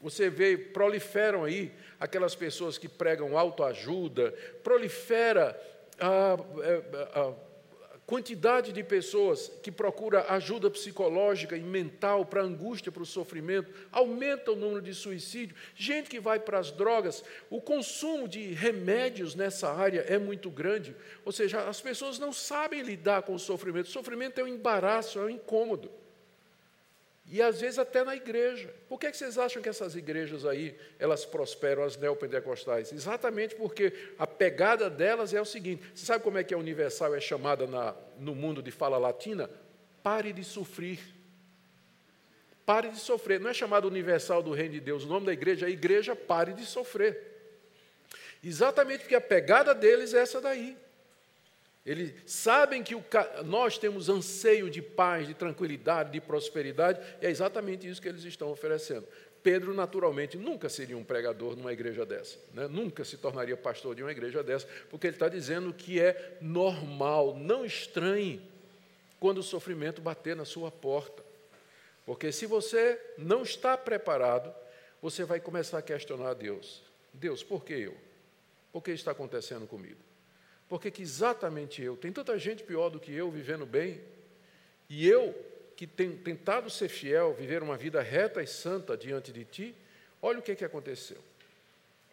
[0.00, 5.58] você vê, proliferam aí aquelas pessoas que pregam autoajuda, prolifera
[5.98, 6.34] a,
[7.14, 7.32] a, a
[8.06, 14.52] quantidade de pessoas que procura ajuda psicológica e mental para angústia, para o sofrimento, aumenta
[14.52, 19.72] o número de suicídio, gente que vai para as drogas, o consumo de remédios nessa
[19.72, 23.86] área é muito grande, ou seja, as pessoas não sabem lidar com o sofrimento.
[23.86, 26.01] O sofrimento é um embaraço, é um incômodo.
[27.32, 28.68] E às vezes até na igreja.
[28.90, 32.92] Por que, vocês acham que essas igrejas aí, elas prosperam, as neopentecostais?
[32.92, 37.14] Exatamente porque a pegada delas é o seguinte: você sabe como é que a Universal
[37.14, 39.48] é chamada na, no mundo de fala latina?
[40.02, 40.98] Pare de sofrer.
[42.66, 43.40] Pare de sofrer.
[43.40, 45.04] Não é chamada Universal do Reino de Deus.
[45.04, 47.18] O nome da igreja é Igreja Pare de Sofrer.
[48.44, 50.76] Exatamente porque a pegada deles é essa daí.
[51.84, 53.04] Eles sabem que o,
[53.44, 58.24] nós temos anseio de paz, de tranquilidade, de prosperidade, e é exatamente isso que eles
[58.24, 59.06] estão oferecendo.
[59.42, 62.68] Pedro, naturalmente, nunca seria um pregador numa igreja dessa, né?
[62.68, 67.36] nunca se tornaria pastor de uma igreja dessa, porque ele está dizendo que é normal,
[67.36, 68.40] não estranhe
[69.18, 71.24] quando o sofrimento bater na sua porta.
[72.06, 74.54] Porque se você não está preparado,
[75.00, 77.96] você vai começar a questionar a Deus: Deus, por que eu?
[78.72, 80.11] Por que está acontecendo comigo?
[80.72, 81.98] Por que, que exatamente eu?
[81.98, 84.00] Tem tanta gente pior do que eu vivendo bem.
[84.88, 85.34] E eu,
[85.76, 89.74] que tenho tentado ser fiel, viver uma vida reta e santa diante de ti,
[90.22, 91.18] olha o que, que aconteceu.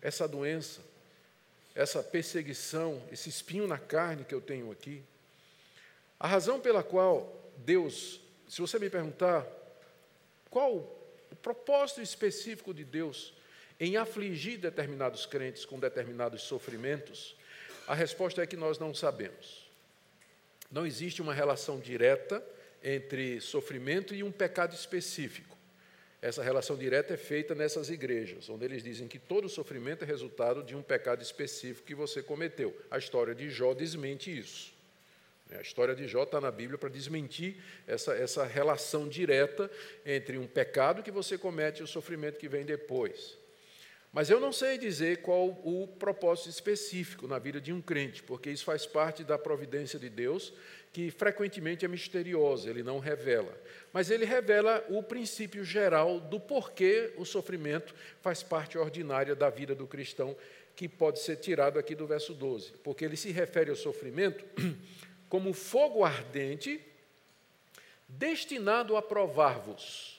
[0.01, 0.81] Essa doença,
[1.73, 5.01] essa perseguição, esse espinho na carne que eu tenho aqui.
[6.19, 8.19] A razão pela qual Deus,
[8.49, 9.47] se você me perguntar
[10.49, 13.33] qual o propósito específico de Deus
[13.79, 17.38] em afligir determinados crentes com determinados sofrimentos,
[17.89, 19.67] a resposta é que nós não sabemos.
[20.71, 22.39] Não existe uma relação direta
[22.83, 25.57] entre sofrimento e um pecado específico.
[26.21, 30.61] Essa relação direta é feita nessas igrejas, onde eles dizem que todo sofrimento é resultado
[30.61, 32.79] de um pecado específico que você cometeu.
[32.91, 34.71] A história de Jó desmente isso.
[35.49, 37.55] A história de Jó está na Bíblia para desmentir
[37.87, 39.67] essa, essa relação direta
[40.05, 43.35] entre um pecado que você comete e o sofrimento que vem depois.
[44.11, 48.49] Mas eu não sei dizer qual o propósito específico na vida de um crente, porque
[48.49, 50.51] isso faz parte da providência de Deus,
[50.91, 53.55] que frequentemente é misteriosa, ele não revela.
[53.93, 59.75] Mas ele revela o princípio geral do porquê o sofrimento faz parte ordinária da vida
[59.75, 60.35] do cristão,
[60.75, 64.43] que pode ser tirado aqui do verso 12, porque ele se refere ao sofrimento
[65.29, 66.81] como fogo ardente
[68.07, 70.18] destinado a provar-vos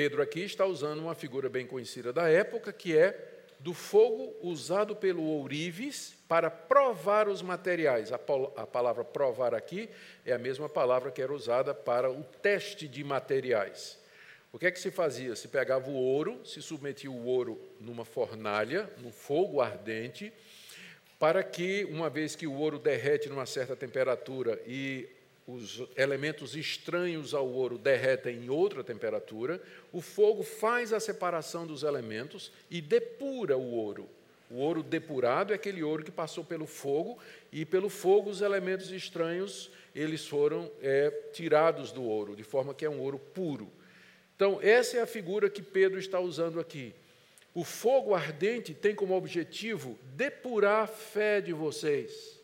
[0.00, 4.96] Pedro aqui está usando uma figura bem conhecida da época, que é do fogo usado
[4.96, 8.10] pelo ourives para provar os materiais.
[8.10, 9.90] A, palavra provar aqui
[10.24, 13.98] é a mesma palavra que era usada para o teste de materiais.
[14.50, 15.36] O que é que se fazia?
[15.36, 20.32] Se pegava o ouro, se submetia o ouro numa fornalha, no fogo ardente,
[21.18, 25.10] para que, uma vez que o ouro derrete numa certa temperatura e
[25.52, 29.60] os elementos estranhos ao ouro derretem em outra temperatura,
[29.92, 34.08] o fogo faz a separação dos elementos e depura o ouro.
[34.50, 37.18] O ouro depurado é aquele ouro que passou pelo fogo,
[37.52, 42.84] e pelo fogo os elementos estranhos eles foram é, tirados do ouro, de forma que
[42.84, 43.70] é um ouro puro.
[44.34, 46.94] Então, essa é a figura que Pedro está usando aqui.
[47.54, 52.39] O fogo ardente tem como objetivo depurar a fé de vocês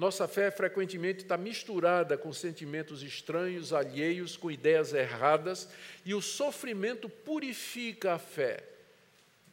[0.00, 5.68] nossa fé frequentemente está misturada com sentimentos estranhos, alheios, com ideias erradas,
[6.06, 8.64] e o sofrimento purifica a fé,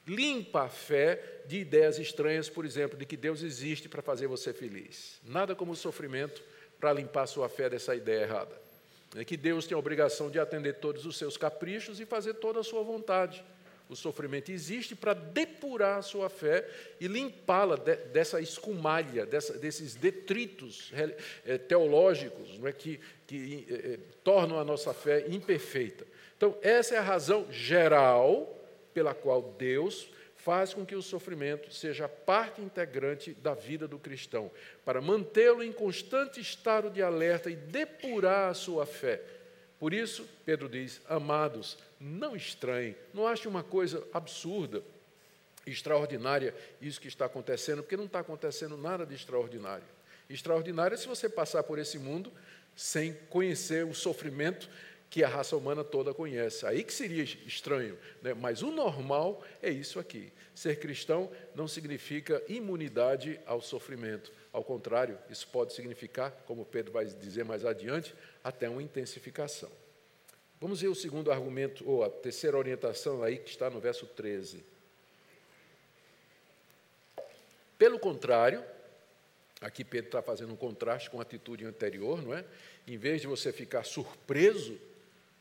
[0.08, 4.54] limpa a fé de ideias estranhas, por exemplo, de que Deus existe para fazer você
[4.54, 5.20] feliz.
[5.26, 6.42] Nada como o sofrimento
[6.80, 8.56] para limpar sua fé dessa ideia errada.
[9.18, 12.62] É que Deus tem a obrigação de atender todos os seus caprichos e fazer toda
[12.62, 13.44] a sua vontade.
[13.90, 16.68] O sofrimento existe para depurar a sua fé
[17.00, 20.92] e limpá-la de, dessa escumalha, dessa, desses detritos
[21.46, 26.06] é, teológicos não é, que, que é, tornam a nossa fé imperfeita.
[26.36, 28.54] Então, essa é a razão geral
[28.94, 30.10] pela qual Deus
[30.48, 34.50] faz com que o sofrimento seja parte integrante da vida do cristão,
[34.86, 39.22] para mantê-lo em constante estado de alerta e depurar a sua fé.
[39.80, 44.84] Por isso, Pedro diz: Amados, não estranhe, não ache uma coisa absurda,
[45.66, 49.86] extraordinária isso que está acontecendo, porque não está acontecendo nada de extraordinário.
[50.30, 52.32] Extraordinário é se você passar por esse mundo
[52.76, 54.70] sem conhecer o sofrimento
[55.10, 56.66] que a raça humana toda conhece.
[56.66, 58.34] Aí que seria estranho, né?
[58.34, 60.32] mas o normal é isso aqui.
[60.54, 64.32] Ser cristão não significa imunidade ao sofrimento.
[64.58, 69.70] Ao contrário, isso pode significar, como Pedro vai dizer mais adiante, até uma intensificação.
[70.60, 74.64] Vamos ver o segundo argumento, ou a terceira orientação aí, que está no verso 13.
[77.78, 78.64] Pelo contrário,
[79.62, 82.44] Aqui Pedro está fazendo um contraste com a atitude anterior, não é?
[82.88, 84.80] Em vez de você ficar surpreso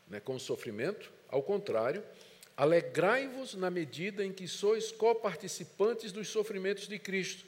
[0.07, 2.03] né, com o sofrimento, ao contrário,
[2.55, 7.45] alegrai-vos na medida em que sois coparticipantes dos sofrimentos de Cristo,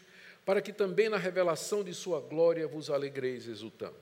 [0.49, 3.97] para que também na revelação de sua glória vos alegreis exultando.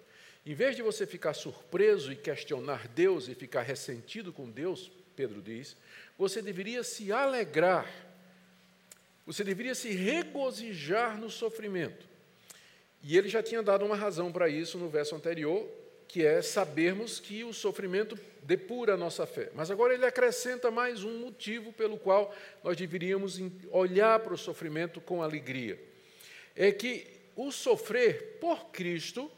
[0.45, 5.41] Em vez de você ficar surpreso e questionar Deus e ficar ressentido com Deus, Pedro
[5.41, 5.75] diz,
[6.17, 7.86] você deveria se alegrar,
[9.25, 12.07] você deveria se regozijar no sofrimento.
[13.03, 15.67] E ele já tinha dado uma razão para isso no verso anterior,
[16.07, 19.51] que é sabermos que o sofrimento depura a nossa fé.
[19.53, 22.33] Mas agora ele acrescenta mais um motivo pelo qual
[22.63, 23.38] nós deveríamos
[23.69, 25.96] olhar para o sofrimento com alegria.
[26.58, 29.32] É que o sofrer por Cristo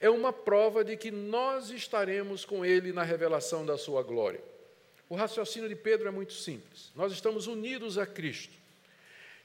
[0.00, 4.40] é uma prova de que nós estaremos com Ele na revelação da Sua glória.
[5.08, 6.92] O raciocínio de Pedro é muito simples.
[6.94, 8.54] Nós estamos unidos a Cristo.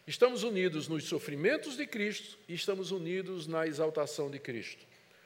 [0.05, 4.85] Estamos unidos nos sofrimentos de Cristo e estamos unidos na exaltação de Cristo.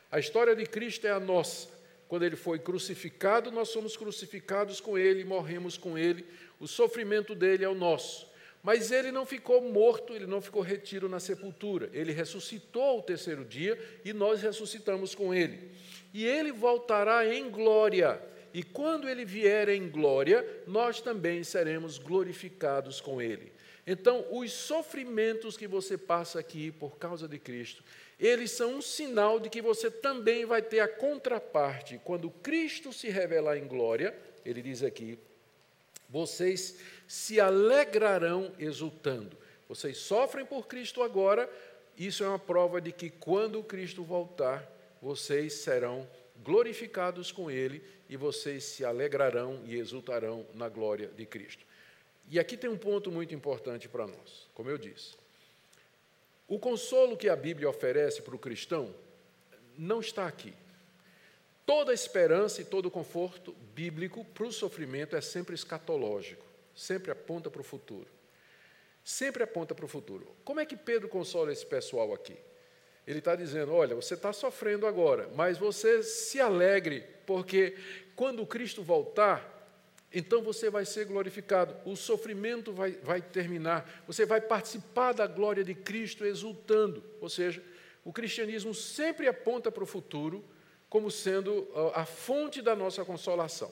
[0.09, 1.67] A história de Cristo é a nossa.
[2.07, 6.25] Quando ele foi crucificado, nós somos crucificados com ele, morremos com ele.
[6.57, 8.28] O sofrimento dele é o nosso.
[8.61, 11.89] Mas ele não ficou morto, ele não ficou retido na sepultura.
[11.93, 15.71] Ele ressuscitou ao terceiro dia e nós ressuscitamos com ele.
[16.13, 18.21] E ele voltará em glória.
[18.53, 23.51] E quando ele vier em glória, nós também seremos glorificados com ele.
[23.87, 27.83] Então, os sofrimentos que você passa aqui por causa de Cristo,
[28.19, 31.99] eles são um sinal de que você também vai ter a contraparte.
[32.03, 35.17] Quando Cristo se revelar em glória, ele diz aqui,
[36.09, 36.77] vocês
[37.09, 39.35] se alegrarão exultando.
[39.67, 41.49] Vocês sofrem por Cristo agora,
[41.97, 44.63] isso é uma prova de que quando Cristo voltar,
[45.01, 46.07] vocês serão
[46.43, 51.65] glorificados com Ele e vocês se alegrarão e exultarão na glória de Cristo.
[52.29, 55.15] E aqui tem um ponto muito importante para nós, como eu disse.
[56.47, 58.93] O consolo que a Bíblia oferece para o cristão
[59.75, 60.53] não está aqui.
[61.65, 66.48] Toda esperança e todo conforto bíblico para o sofrimento é sempre escatológico
[66.79, 68.07] sempre aponta para o futuro.
[69.03, 70.35] Sempre aponta para o futuro.
[70.43, 72.37] Como é que Pedro consola esse pessoal aqui?
[73.05, 77.75] Ele está dizendo: olha, você está sofrendo agora, mas você se alegre, porque
[78.15, 79.57] quando Cristo voltar,
[80.13, 85.63] então você vai ser glorificado, o sofrimento vai, vai terminar, você vai participar da glória
[85.63, 87.03] de Cristo exultando.
[87.19, 87.63] Ou seja,
[88.05, 90.43] o cristianismo sempre aponta para o futuro
[90.89, 93.71] como sendo a fonte da nossa consolação.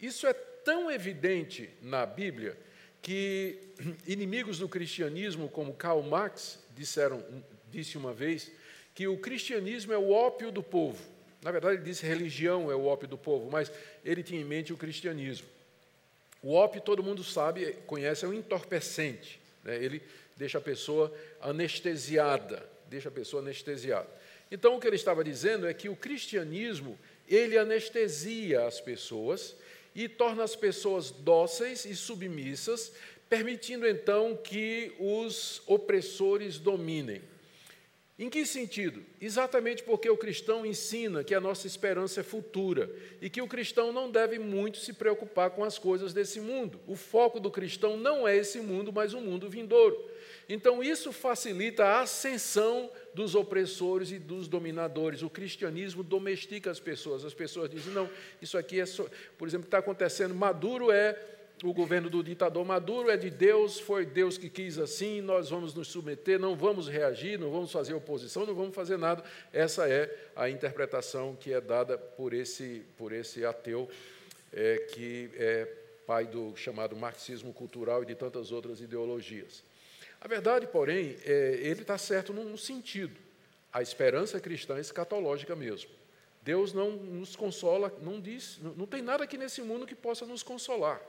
[0.00, 0.34] Isso é
[0.70, 2.56] tão evidente na Bíblia
[3.02, 3.58] que
[4.06, 7.24] inimigos do cristianismo, como Karl Marx, disseram,
[7.72, 8.52] disse uma vez
[8.94, 11.02] que o cristianismo é o ópio do povo.
[11.42, 13.72] Na verdade, ele disse religião é o ópio do povo, mas
[14.04, 15.48] ele tinha em mente o cristianismo.
[16.40, 19.40] O ópio, todo mundo sabe, conhece, é um entorpecente.
[19.64, 19.74] Né?
[19.74, 20.00] Ele
[20.36, 24.06] deixa a pessoa anestesiada, deixa a pessoa anestesiada.
[24.52, 26.96] Então, o que ele estava dizendo é que o cristianismo,
[27.28, 29.56] ele anestesia as pessoas
[29.94, 32.92] e torna as pessoas dóceis e submissas,
[33.28, 37.22] permitindo então que os opressores dominem.
[38.20, 39.02] Em que sentido?
[39.18, 43.94] Exatamente porque o cristão ensina que a nossa esperança é futura e que o cristão
[43.94, 46.78] não deve muito se preocupar com as coisas desse mundo.
[46.86, 49.98] O foco do cristão não é esse mundo, mas o mundo vindouro.
[50.50, 55.22] Então, isso facilita a ascensão dos opressores e dos dominadores.
[55.22, 57.24] O cristianismo domestica as pessoas.
[57.24, 58.06] As pessoas dizem: não,
[58.42, 59.06] isso aqui é, só...
[59.38, 60.34] por exemplo, está acontecendo.
[60.34, 61.18] Maduro é
[61.62, 65.74] o governo do ditador Maduro, é de Deus, foi Deus que quis assim, nós vamos
[65.74, 69.22] nos submeter, não vamos reagir, não vamos fazer oposição, não vamos fazer nada.
[69.52, 73.88] Essa é a interpretação que é dada por esse, por esse ateu,
[74.52, 75.68] é, que é
[76.06, 79.62] pai do chamado marxismo cultural e de tantas outras ideologias.
[80.20, 83.16] A verdade, porém, é, ele está certo num sentido.
[83.72, 85.90] A esperança cristã é escatológica mesmo.
[86.42, 90.24] Deus não nos consola, não diz, não, não tem nada aqui nesse mundo que possa
[90.24, 91.00] nos consolar.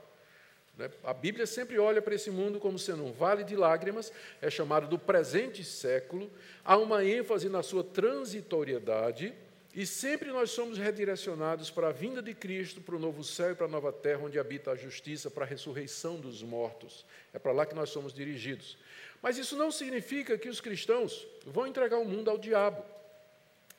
[0.76, 0.90] Né?
[1.04, 4.88] A Bíblia sempre olha para esse mundo como sendo um vale de lágrimas, é chamado
[4.88, 6.30] do presente século,
[6.64, 9.34] há uma ênfase na sua transitoriedade,
[9.74, 13.54] e sempre nós somos redirecionados para a vinda de Cristo, para o novo céu e
[13.54, 17.06] para a nova terra, onde habita a justiça, para a ressurreição dos mortos.
[17.32, 18.76] É para lá que nós somos dirigidos.
[19.22, 22.84] Mas isso não significa que os cristãos vão entregar o mundo ao diabo.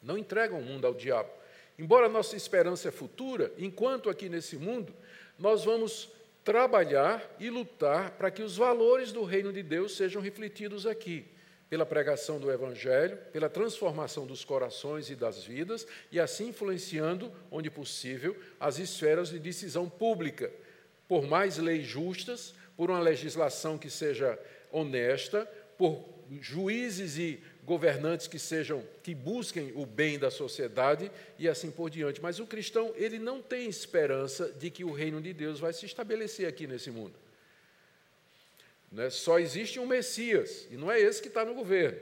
[0.02, 1.30] Não entregam o mundo ao diabo.
[1.78, 4.92] Embora a nossa esperança é futura, enquanto aqui nesse mundo,
[5.38, 6.10] nós vamos
[6.44, 11.26] trabalhar e lutar para que os valores do reino de Deus sejam refletidos aqui,
[11.70, 17.70] pela pregação do Evangelho, pela transformação dos corações e das vidas, e assim influenciando, onde
[17.70, 20.52] possível, as esferas de decisão pública,
[21.08, 24.38] por mais leis justas, por uma legislação que seja
[24.72, 25.46] honesta,
[25.78, 26.08] por
[26.40, 32.22] juízes e governantes que sejam que busquem o bem da sociedade e assim por diante.
[32.22, 35.86] Mas o cristão, ele não tem esperança de que o reino de Deus vai se
[35.86, 37.14] estabelecer aqui nesse mundo.
[38.92, 39.10] Né?
[39.10, 41.98] Só existe um Messias, e não é esse que está no governo.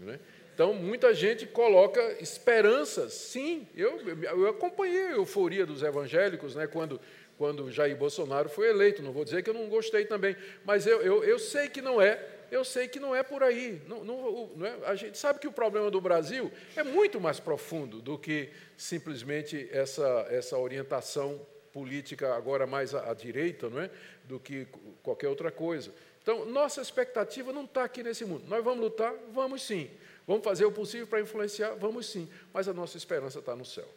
[0.00, 0.20] Né?
[0.54, 3.12] Então, muita gente coloca esperanças.
[3.14, 7.00] Sim, eu, eu acompanhei a euforia dos evangélicos né, quando,
[7.36, 9.02] quando Jair Bolsonaro foi eleito.
[9.02, 12.02] Não vou dizer que eu não gostei também, mas eu, eu, eu sei que não
[12.02, 12.37] é.
[12.50, 13.82] Eu sei que não é por aí.
[13.86, 17.38] Não, não, não é, a gente sabe que o problema do Brasil é muito mais
[17.38, 21.40] profundo do que simplesmente essa, essa orientação
[21.72, 23.90] política agora mais à, à direita, não é?
[24.24, 24.66] do que
[25.02, 25.92] qualquer outra coisa.
[26.22, 28.44] Então, nossa expectativa não está aqui nesse mundo.
[28.48, 29.14] Nós vamos lutar?
[29.32, 29.90] Vamos sim.
[30.28, 31.74] Vamos fazer o possível para influenciar?
[31.76, 33.88] Vamos sim, mas a nossa esperança está no céu,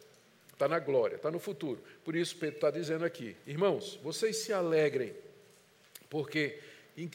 [0.50, 1.78] está na glória, está no futuro.
[2.02, 5.14] Por isso, Pedro está dizendo aqui: irmãos, vocês se alegrem,
[6.08, 6.58] porque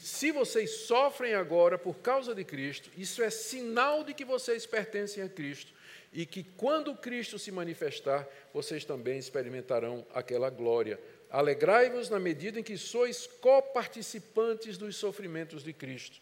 [0.02, 5.22] se vocês sofrem agora por causa de Cristo, isso é sinal de que vocês pertencem
[5.22, 5.72] a Cristo
[6.12, 10.98] e que quando Cristo se manifestar, vocês também experimentarão aquela glória.
[11.30, 16.20] Alegrai-vos na medida em que sois coparticipantes dos sofrimentos de Cristo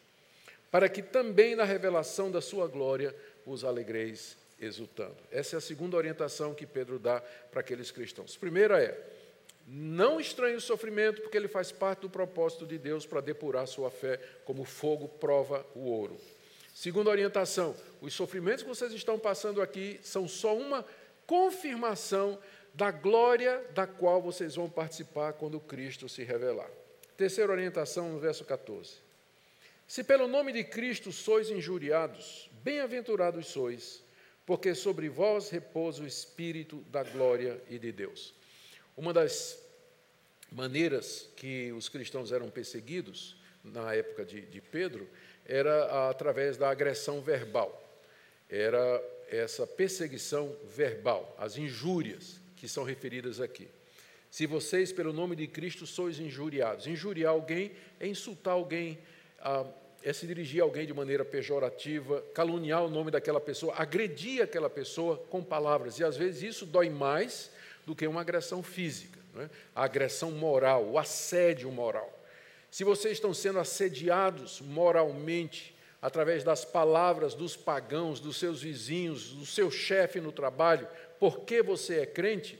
[0.71, 3.15] para que também na revelação da sua glória
[3.47, 5.17] os alegreis exultando.
[5.31, 8.37] Essa é a segunda orientação que Pedro dá para aqueles cristãos.
[8.37, 8.99] Primeira é:
[9.67, 13.91] não estranhe o sofrimento, porque ele faz parte do propósito de Deus para depurar sua
[13.91, 16.17] fé, como fogo prova o ouro.
[16.73, 20.87] Segunda orientação: os sofrimentos que vocês estão passando aqui são só uma
[21.27, 22.39] confirmação
[22.75, 26.71] da glória da qual vocês vão participar quando Cristo se revelar.
[27.17, 29.07] Terceira orientação, no verso 14.
[29.89, 34.05] Se pelo nome de Cristo sois injuriados, bem-aventurados sois,
[34.45, 38.36] porque sobre vós repousa o Espírito da glória e de Deus.
[38.97, 39.59] Uma das
[40.51, 45.07] maneiras que os cristãos eram perseguidos na época de, de Pedro
[45.45, 47.83] era através da agressão verbal.
[48.49, 53.69] Era essa perseguição verbal, as injúrias que são referidas aqui.
[54.31, 56.87] Se vocês, pelo nome de Cristo, sois injuriados.
[56.87, 58.99] Injuriar alguém é insultar alguém,
[60.03, 64.71] é se dirigir a alguém de maneira pejorativa, caluniar o nome daquela pessoa, agredir aquela
[64.71, 65.99] pessoa com palavras.
[65.99, 67.51] E às vezes isso dói mais
[67.87, 69.49] do que uma agressão física, é?
[69.75, 72.13] a agressão moral, o assédio moral.
[72.71, 79.47] Se vocês estão sendo assediados moralmente através das palavras dos pagãos, dos seus vizinhos, do
[79.47, 80.87] seu chefe no trabalho,
[81.21, 82.59] porque você é crente,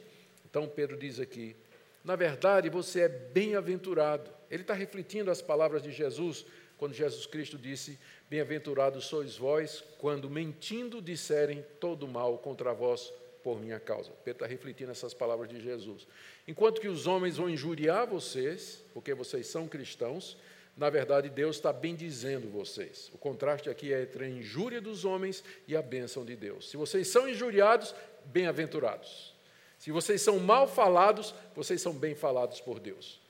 [0.49, 1.57] então Pedro diz aqui:
[2.05, 4.31] na verdade você é bem-aventurado.
[4.49, 6.47] Ele está refletindo as palavras de Jesus
[6.79, 7.99] quando Jesus Cristo disse:
[8.31, 13.13] Bem-aventurados sois vós, quando mentindo disserem todo mal contra vós
[13.47, 14.11] por minha causa.
[14.25, 16.05] Pedro está refletindo essas palavras de Jesus.
[16.49, 20.37] Enquanto que os homens vão injuriar vocês, porque vocês são cristãos,
[20.77, 23.09] na verdade Deus está bendizendo vocês.
[23.15, 26.69] O contraste aqui é entre a injúria dos homens e a bênção de Deus.
[26.69, 27.95] Se vocês são injuriados,
[28.25, 29.33] bem-aventurados.
[29.79, 33.21] Se vocês são mal falados, vocês são bem falados por Deus.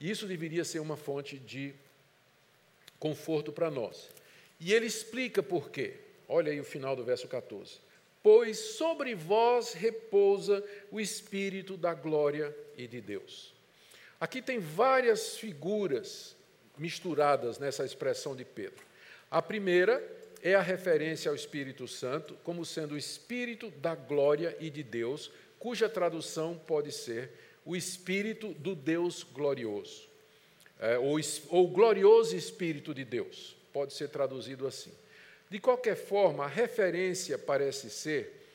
[0.00, 1.74] E isso deveria ser uma fonte de
[2.98, 4.08] conforto para nós.
[4.58, 6.00] E ele explica por quê.
[6.26, 7.84] Olha aí o final do verso 14.
[8.26, 10.60] Pois sobre vós repousa
[10.90, 13.54] o Espírito da glória e de Deus.
[14.18, 16.34] Aqui tem várias figuras
[16.76, 18.84] misturadas nessa expressão de Pedro.
[19.30, 20.02] A primeira
[20.42, 25.30] é a referência ao Espírito Santo como sendo o Espírito da glória e de Deus,
[25.56, 27.30] cuja tradução pode ser
[27.64, 30.08] o Espírito do Deus glorioso
[30.80, 31.16] é, ou,
[31.50, 34.90] ou glorioso Espírito de Deus, pode ser traduzido assim.
[35.48, 38.48] De qualquer forma, a referência parece ser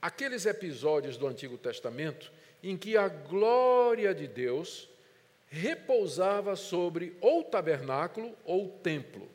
[0.00, 4.88] aqueles episódios do Antigo Testamento em que a glória de Deus
[5.48, 9.28] repousava sobre ou tabernáculo ou templo.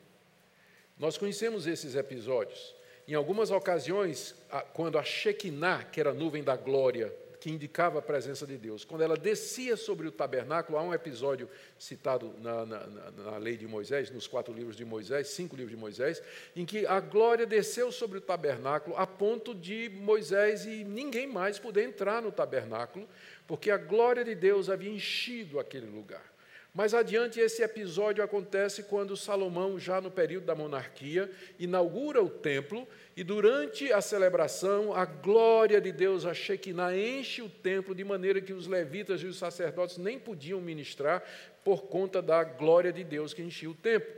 [0.97, 2.75] Nós conhecemos esses episódios.
[3.07, 4.33] Em algumas ocasiões,
[4.73, 8.83] quando a Shekinah, que era a nuvem da glória, que indicava a presença de Deus.
[8.83, 13.67] Quando ela descia sobre o tabernáculo, há um episódio citado na, na, na, lei de
[13.67, 16.21] Moisés, nos quatro livros de Moisés, cinco livros de Moisés,
[16.55, 21.59] em que a glória desceu sobre o tabernáculo a ponto de Moisés e ninguém mais
[21.59, 23.07] poder entrar no tabernáculo,
[23.45, 26.36] porque a glória de Deus havia enchido aquele lugar.
[26.77, 32.87] Mais adiante, esse episódio acontece quando Salomão, já no período da monarquia, inaugura o templo
[33.15, 38.39] e, durante a celebração, a glória de Deus, a Shekinah, enche o templo de maneira
[38.39, 41.23] que os levitas e os sacerdotes nem podiam ministrar
[41.63, 44.13] por conta da glória de Deus que enchia o templo.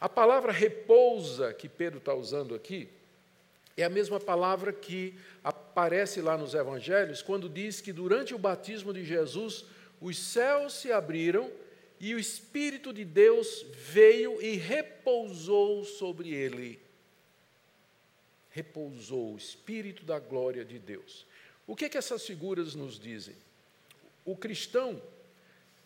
[0.00, 2.88] A palavra repousa que Pedro está usando aqui
[3.76, 8.92] é a mesma palavra que aparece lá nos evangelhos, quando diz que durante o batismo
[8.92, 9.64] de Jesus,
[10.00, 11.50] os céus se abriram
[12.00, 16.80] e o Espírito de Deus veio e repousou sobre ele.
[18.50, 21.26] repousou, o Espírito da glória de Deus.
[21.66, 23.36] O que, é que essas figuras nos dizem?
[24.24, 25.00] O cristão,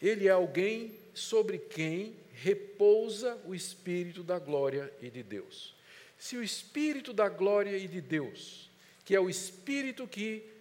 [0.00, 5.74] ele é alguém sobre quem repousa o Espírito da glória e de Deus.
[6.18, 8.70] Se o Espírito da glória e de Deus,
[9.04, 10.51] que é o Espírito que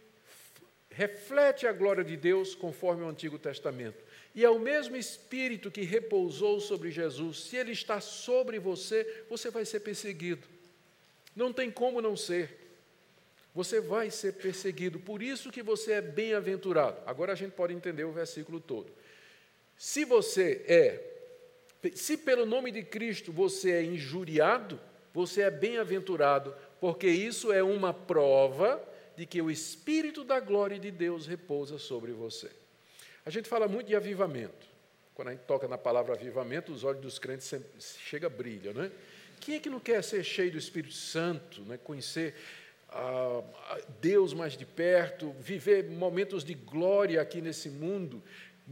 [0.91, 4.03] reflete a glória de Deus conforme o Antigo Testamento,
[4.35, 9.49] e é o mesmo Espírito que repousou sobre Jesus, se ele está sobre você, você
[9.49, 10.47] vai ser perseguido.
[11.35, 12.57] Não tem como não ser.
[13.53, 17.01] Você vai ser perseguido, por isso que você é bem-aventurado.
[17.05, 18.89] Agora a gente pode entender o versículo todo.
[19.77, 21.11] Se você é,
[21.93, 24.79] se pelo nome de Cristo você é injuriado,
[25.13, 28.81] você é bem-aventurado, porque isso é uma prova
[29.21, 32.49] de que o Espírito da glória de Deus repousa sobre você.
[33.23, 34.65] A gente fala muito de avivamento.
[35.13, 38.91] Quando a gente toca na palavra avivamento, os olhos dos crentes sempre, chega brilha, né?
[39.39, 41.77] Quem é que não quer ser cheio do Espírito Santo, né?
[41.77, 42.33] conhecer
[42.89, 43.43] ah,
[44.01, 48.23] Deus mais de perto, viver momentos de glória aqui nesse mundo,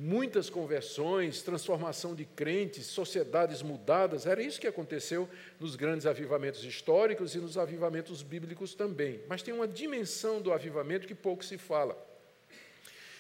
[0.02, 4.26] muitas conversões, transformação de crentes, sociedades mudadas.
[4.26, 5.28] Era isso que aconteceu
[5.60, 9.20] nos grandes avivamentos históricos e nos avivamentos bíblicos também.
[9.28, 11.98] Mas tem uma dimensão do avivamento que pouco se fala.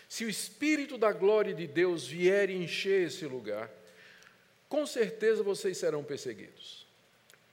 [0.07, 3.69] Se o Espírito da glória de Deus vier encher esse lugar,
[4.69, 6.87] com certeza vocês serão perseguidos.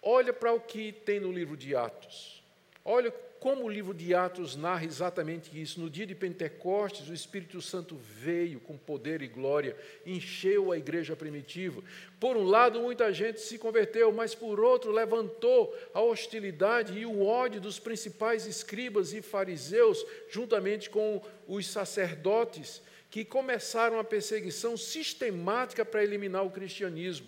[0.00, 2.44] Olha para o que tem no livro de Atos.
[2.84, 5.80] Olha como o livro de Atos narra exatamente isso.
[5.80, 11.14] No dia de Pentecostes, o Espírito Santo veio com poder e glória, encheu a igreja
[11.14, 11.82] primitiva.
[12.18, 17.24] Por um lado, muita gente se converteu, mas por outro, levantou a hostilidade e o
[17.24, 25.84] ódio dos principais escribas e fariseus, juntamente com os sacerdotes, que começaram a perseguição sistemática
[25.84, 27.26] para eliminar o cristianismo.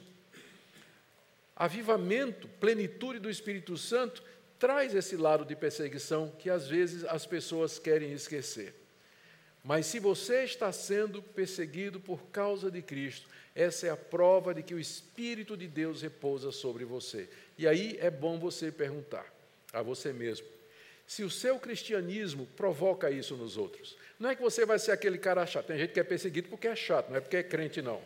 [1.55, 4.23] Avivamento, plenitude do Espírito Santo,
[4.59, 8.75] traz esse lado de perseguição que às vezes as pessoas querem esquecer.
[9.63, 14.63] Mas se você está sendo perseguido por causa de Cristo, essa é a prova de
[14.63, 17.29] que o Espírito de Deus repousa sobre você.
[17.57, 19.27] E aí é bom você perguntar
[19.73, 20.47] a você mesmo:
[21.07, 23.97] se o seu cristianismo provoca isso nos outros.
[24.19, 25.67] Não é que você vai ser aquele cara chato.
[25.67, 28.01] Tem gente que é perseguido porque é chato, não é porque é crente, não.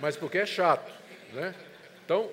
[0.00, 0.92] Mas porque é chato.
[1.32, 1.54] Né?
[2.04, 2.30] Então,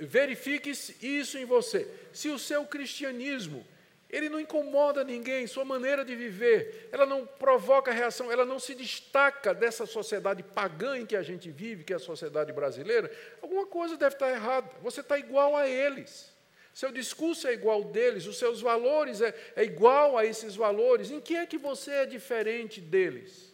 [0.00, 1.88] verifique isso em você.
[2.12, 3.64] Se o seu cristianismo
[4.10, 8.74] ele não incomoda ninguém, sua maneira de viver, ela não provoca reação, ela não se
[8.74, 13.10] destaca dessa sociedade pagã em que a gente vive, que é a sociedade brasileira,
[13.42, 14.70] alguma coisa deve estar errada.
[14.82, 16.32] Você está igual a eles.
[16.72, 21.10] Seu discurso é igual deles, os seus valores é, é igual a esses valores.
[21.10, 23.52] Em que é que você é diferente deles?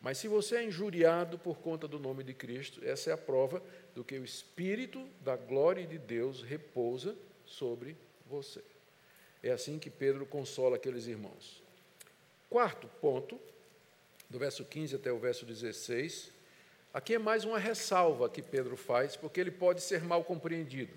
[0.00, 3.62] Mas se você é injuriado por conta do nome de Cristo, essa é a prova
[3.98, 7.96] do que o Espírito da glória de Deus repousa sobre
[8.30, 8.62] você.
[9.42, 11.60] É assim que Pedro consola aqueles irmãos.
[12.48, 13.40] Quarto ponto,
[14.30, 16.30] do verso 15 até o verso 16,
[16.94, 20.94] aqui é mais uma ressalva que Pedro faz, porque ele pode ser mal compreendido.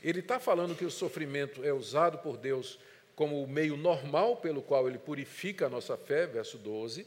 [0.00, 2.78] Ele está falando que o sofrimento é usado por Deus
[3.16, 7.04] como o meio normal pelo qual ele purifica a nossa fé, verso 12.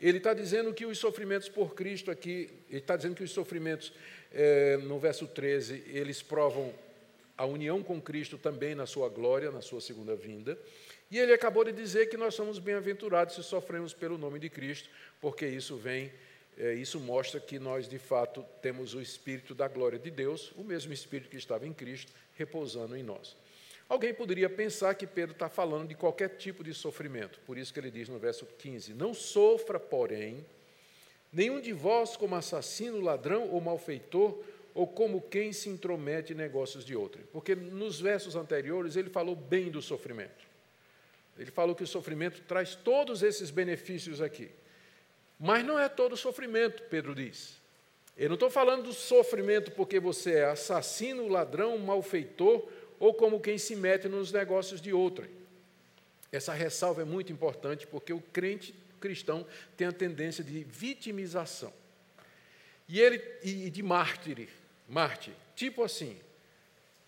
[0.00, 3.92] Ele está dizendo que os sofrimentos por Cristo aqui, ele está dizendo que os sofrimentos
[4.38, 6.70] é, no verso 13, eles provam
[7.38, 10.58] a união com Cristo também na sua glória, na sua segunda vinda.
[11.10, 14.90] E ele acabou de dizer que nós somos bem-aventurados se sofremos pelo nome de Cristo,
[15.22, 16.12] porque isso vem,
[16.58, 20.62] é, isso mostra que nós de fato temos o Espírito da glória de Deus, o
[20.62, 23.34] mesmo Espírito que estava em Cristo, repousando em nós.
[23.88, 27.80] Alguém poderia pensar que Pedro está falando de qualquer tipo de sofrimento, por isso que
[27.80, 30.44] ele diz no verso 15: Não sofra, porém,
[31.36, 36.82] Nenhum de vós como assassino, ladrão ou malfeitor, ou como quem se intromete em negócios
[36.82, 37.20] de outro.
[37.30, 40.46] Porque nos versos anteriores ele falou bem do sofrimento.
[41.38, 44.48] Ele falou que o sofrimento traz todos esses benefícios aqui.
[45.38, 47.60] Mas não é todo sofrimento, Pedro diz.
[48.16, 52.66] Eu não estou falando do sofrimento porque você é assassino, ladrão, malfeitor
[52.98, 55.28] ou como quem se mete nos negócios de outrem.
[56.32, 61.72] Essa ressalva é muito importante porque o crente cristão tem a tendência de vitimização.
[62.88, 64.48] E ele e de mártir,
[64.88, 66.18] mártir, tipo assim.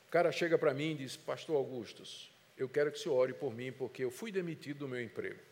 [0.07, 3.55] O cara chega para mim e diz: "Pastor Augustus, eu quero que senhor ore por
[3.55, 5.49] mim porque eu fui demitido do meu emprego".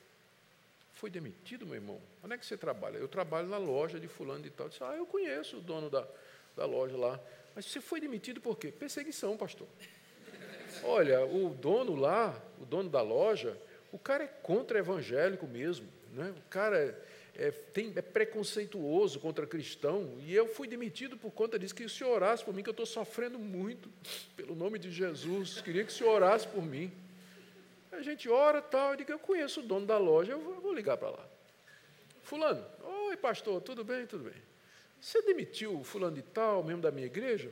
[0.96, 2.00] Fui demitido, meu irmão?
[2.24, 2.96] Onde é que você trabalha?
[2.96, 4.66] Eu trabalho na loja de fulano de tal.
[4.66, 6.08] Eu disse, ah, eu conheço o dono da,
[6.56, 7.20] da loja lá.
[7.54, 8.72] Mas você foi demitido por quê?
[8.72, 9.68] Perseguição, pastor.
[10.82, 13.60] Olha, o dono lá, o dono da loja,
[13.92, 15.86] o cara é contra-evangélico mesmo.
[16.16, 16.34] Né?
[16.36, 16.98] O cara
[17.34, 21.90] é, tem, é preconceituoso contra cristão, e eu fui demitido por conta disso, que o
[21.90, 23.90] senhor orasse por mim, que eu estou sofrendo muito,
[24.34, 26.90] pelo nome de Jesus, queria que senhor orasse por mim.
[27.92, 30.96] A gente ora tal, eu digo, eu conheço o dono da loja, eu vou, ligar
[30.96, 31.28] para lá.
[32.22, 32.64] Fulano,
[33.08, 34.06] oi pastor, tudo bem?
[34.06, 34.42] Tudo bem.
[35.00, 37.50] Você demitiu fulano de tal, membro da minha igreja?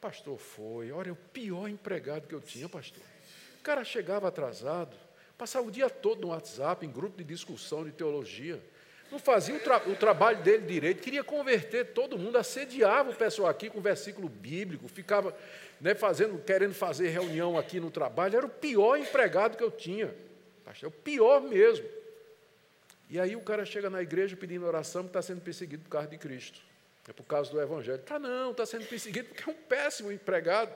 [0.00, 0.90] Pastor, foi.
[0.90, 3.02] Olha, é o pior empregado que eu tinha, pastor.
[3.60, 4.96] O cara chegava atrasado,
[5.38, 8.60] passava o dia todo no WhatsApp, em grupo de discussão de teologia.
[9.10, 13.48] Não fazia o, tra o trabalho dele direito, queria converter todo mundo, assediava o pessoal
[13.48, 15.34] aqui com versículo bíblico, ficava
[15.80, 18.36] né, fazendo, querendo fazer reunião aqui no trabalho.
[18.36, 20.14] Era o pior empregado que eu tinha.
[20.64, 21.88] Pastor, é o pior mesmo.
[23.08, 26.08] E aí o cara chega na igreja pedindo oração porque está sendo perseguido por causa
[26.08, 26.60] de Cristo.
[27.08, 27.98] É por causa do Evangelho.
[28.00, 30.70] Tá não, está sendo perseguido porque é um péssimo empregado,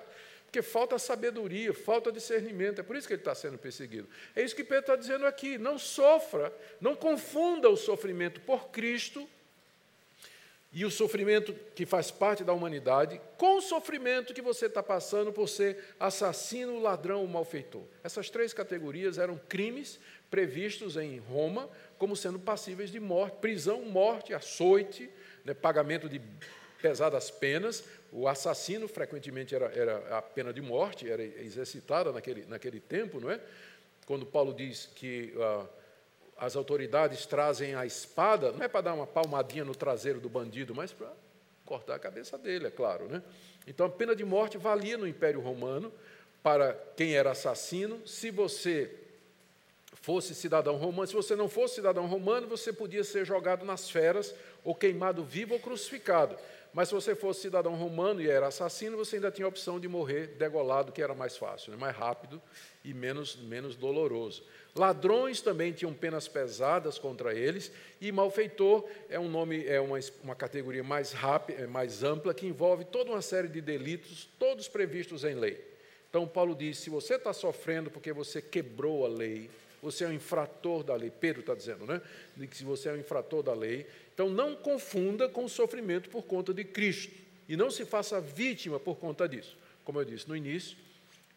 [0.52, 2.78] porque falta sabedoria, falta discernimento.
[2.78, 4.06] É por isso que ele está sendo perseguido.
[4.36, 5.56] É isso que Pedro está dizendo aqui.
[5.56, 9.26] Não sofra, não confunda o sofrimento por Cristo
[10.70, 15.32] e o sofrimento que faz parte da humanidade com o sofrimento que você está passando
[15.32, 17.84] por ser assassino, ladrão ou malfeitor.
[18.04, 19.98] Essas três categorias eram crimes
[20.30, 25.08] previstos em Roma como sendo passíveis de morte, prisão, morte, açoite,
[25.46, 26.20] né, pagamento de
[26.82, 27.84] pesadas penas.
[28.12, 33.30] O assassino frequentemente era, era a pena de morte, era exercitada naquele, naquele tempo, não
[33.30, 33.40] é?
[34.04, 35.64] Quando Paulo diz que ah,
[36.36, 40.74] as autoridades trazem a espada, não é para dar uma palmadinha no traseiro do bandido,
[40.74, 41.10] mas para
[41.64, 43.22] cortar a cabeça dele, é claro, né?
[43.66, 45.92] Então a pena de morte valia no Império Romano
[46.42, 48.06] para quem era assassino.
[48.06, 48.90] Se você
[50.02, 54.34] fosse cidadão romano, se você não fosse cidadão romano, você podia ser jogado nas feras
[54.64, 56.36] ou queimado vivo ou crucificado.
[56.72, 59.86] Mas se você fosse cidadão romano e era assassino, você ainda tinha a opção de
[59.86, 61.76] morrer degolado, que era mais fácil, né?
[61.76, 62.40] mais rápido
[62.82, 64.42] e menos, menos doloroso.
[64.74, 67.70] Ladrões também tinham penas pesadas contra eles,
[68.00, 72.46] e malfeitor é um nome, é uma, uma categoria mais rápida, é mais ampla, que
[72.46, 75.62] envolve toda uma série de delitos, todos previstos em lei.
[76.08, 79.50] Então Paulo diz: se você está sofrendo porque você quebrou a lei,
[79.82, 81.10] você é um infrator da lei.
[81.10, 82.00] Pedro está dizendo, né?
[82.48, 86.22] Que se você é um infrator da lei, então não confunda com o sofrimento por
[86.22, 87.14] conta de Cristo.
[87.48, 89.56] E não se faça vítima por conta disso.
[89.84, 90.76] Como eu disse no início,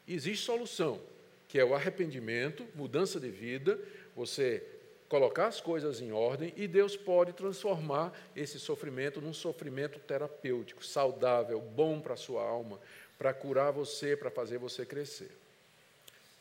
[0.07, 1.01] existe solução,
[1.47, 3.79] que é o arrependimento, mudança de vida,
[4.15, 4.63] você
[5.07, 11.59] colocar as coisas em ordem e Deus pode transformar esse sofrimento num sofrimento terapêutico, saudável,
[11.61, 12.79] bom para a sua alma,
[13.17, 15.31] para curar você, para fazer você crescer.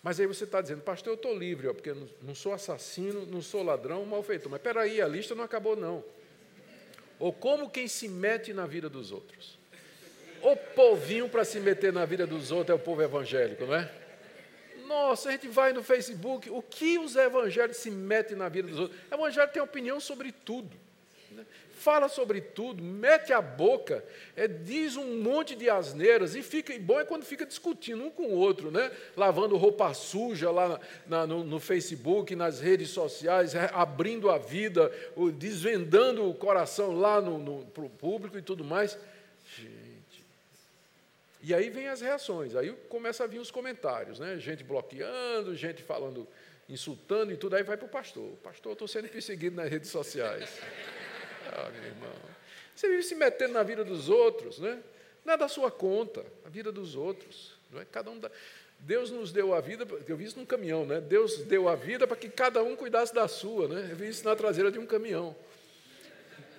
[0.03, 3.41] Mas aí você está dizendo, pastor, eu estou livre, ó, porque não sou assassino, não
[3.41, 4.51] sou ladrão, malfeitor.
[4.51, 6.05] Mas espera aí, a lista não acabou, não.
[7.25, 9.59] Ou como quem se mete na vida dos outros.
[10.43, 13.91] O povinho para se meter na vida dos outros é o povo evangélico, não é?
[14.87, 18.79] Nossa, a gente vai no Facebook, o que os evangélicos se metem na vida dos
[18.79, 19.01] outros?
[19.11, 20.77] O evangelho tem opinião sobre tudo
[21.75, 24.05] fala sobre tudo, mete a boca,
[24.37, 28.11] é, diz um monte de asneiras, e fica e bom é quando fica discutindo um
[28.11, 28.91] com o outro, né?
[29.17, 34.91] lavando roupa suja lá na, no, no, Facebook, nas redes sociais, abrindo a vida,
[35.35, 38.97] desvendando o coração lá no, no público e tudo mais.
[39.57, 40.25] Gente.
[41.43, 44.39] E aí vem as reações, aí começa a vir os comentários, né?
[44.39, 46.27] gente bloqueando, gente falando,
[46.69, 48.31] insultando e tudo, aí vai para o pastor.
[48.43, 50.49] Pastor, estou sendo perseguido nas redes sociais.
[51.53, 52.13] Ah, meu irmão.
[52.75, 54.83] Você vive se metendo na vida dos outros, né?
[55.25, 57.55] Não é da sua conta, a vida dos outros.
[57.71, 57.85] Não é?
[57.85, 58.31] Cada um dá.
[58.81, 61.01] Deus nos deu a vida, eu vi isso num caminhão, né?
[61.01, 63.89] Deus deu a vida para que cada um cuidasse da sua, né?
[63.91, 65.35] Eu vi isso na traseira de um caminhão.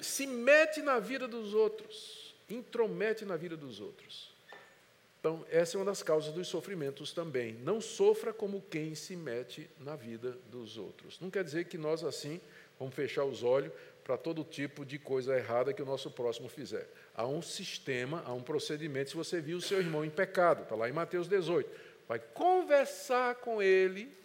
[0.02, 4.34] Se mete na vida dos outros, intromete na vida dos outros.
[5.20, 7.54] Então, essa é uma das causas dos sofrimentos também.
[7.64, 11.20] Não sofra como quem se mete na vida dos outros.
[11.20, 12.40] Não quer dizer que nós, assim,
[12.80, 13.72] vamos fechar os olhos
[14.06, 16.88] para todo tipo de coisa errada que o nosso próximo fizer.
[17.16, 19.10] Há um sistema, há um procedimento.
[19.10, 21.68] Se você viu o seu irmão em pecado, está lá em Mateus 18,
[22.08, 24.16] vai conversar com ele,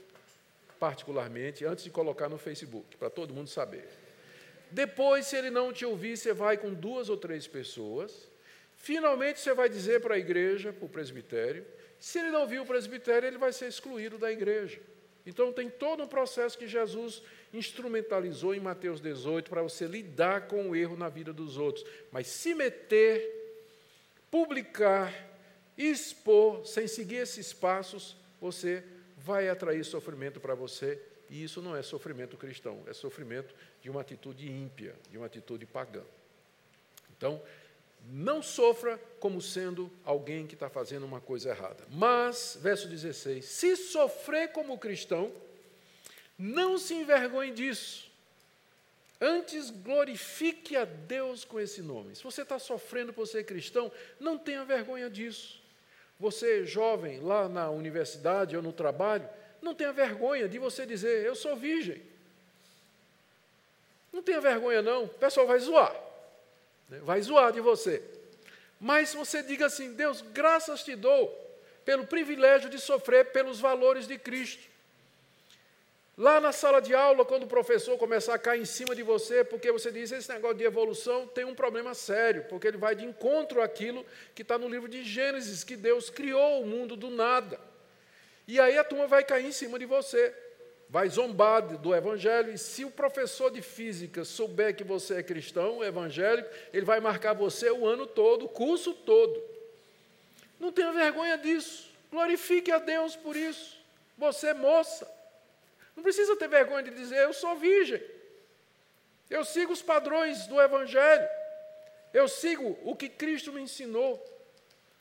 [0.79, 3.89] particularmente, antes de colocar no Facebook, para todo mundo saber.
[4.71, 8.29] Depois, se ele não te ouvir, você vai com duas ou três pessoas.
[8.77, 11.65] Finalmente, você vai dizer para a igreja, para o presbitério.
[11.99, 14.79] Se ele não viu o presbitério, ele vai ser excluído da igreja.
[15.27, 20.71] Então, tem todo um processo que Jesus instrumentalizou em Mateus 18 para você lidar com
[20.71, 21.85] o erro na vida dos outros.
[22.11, 23.69] Mas se meter,
[24.31, 25.13] publicar,
[25.77, 28.83] expor, sem seguir esses passos, você
[29.17, 31.01] vai atrair sofrimento para você.
[31.29, 35.65] E isso não é sofrimento cristão, é sofrimento de uma atitude ímpia, de uma atitude
[35.67, 36.03] pagã.
[37.17, 37.41] Então,
[38.09, 41.85] não sofra como sendo alguém que está fazendo uma coisa errada.
[41.91, 45.33] Mas, verso 16: se sofrer como cristão,
[46.39, 48.11] não se envergonhe disso.
[49.21, 52.17] Antes glorifique a Deus com esse nome.
[52.17, 55.61] Se você está sofrendo por ser cristão, não tenha vergonha disso.
[56.19, 59.29] Você, jovem, lá na universidade ou no trabalho,
[59.61, 62.03] não tenha vergonha de você dizer, eu sou virgem.
[64.13, 65.05] Não tenha vergonha, não.
[65.05, 65.95] O pessoal vai zoar.
[67.03, 68.03] Vai zoar de você.
[68.81, 71.37] Mas você diga assim: Deus, graças te dou
[71.85, 74.69] pelo privilégio de sofrer pelos valores de Cristo.
[76.17, 79.43] Lá na sala de aula, quando o professor começar a cair em cima de você,
[79.43, 83.07] porque você diz esse negócio de evolução tem um problema sério, porque ele vai de
[83.07, 87.59] encontro àquilo que está no livro de Gênesis, que Deus criou o mundo do nada.
[88.47, 90.35] E aí a turma vai cair em cima de você,
[90.91, 95.85] vai zombar do evangelho, e se o professor de física souber que você é cristão,
[95.85, 99.41] evangélico, ele vai marcar você o ano todo, o curso todo.
[100.59, 101.89] Não tenha vergonha disso.
[102.11, 103.79] Glorifique a Deus por isso.
[104.19, 105.09] Você, é moça,
[105.95, 108.03] não precisa ter vergonha de dizer, eu sou virgem.
[109.31, 111.29] Eu sigo os padrões do Evangelho.
[112.13, 114.21] Eu sigo o que Cristo me ensinou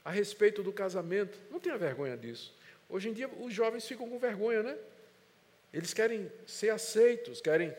[0.06, 1.40] a respeito do casamento.
[1.50, 2.54] Não tenha vergonha disso.
[2.88, 4.78] Hoje em dia, os jovens ficam com vergonha, né?
[5.74, 7.74] Eles querem ser aceitos, querem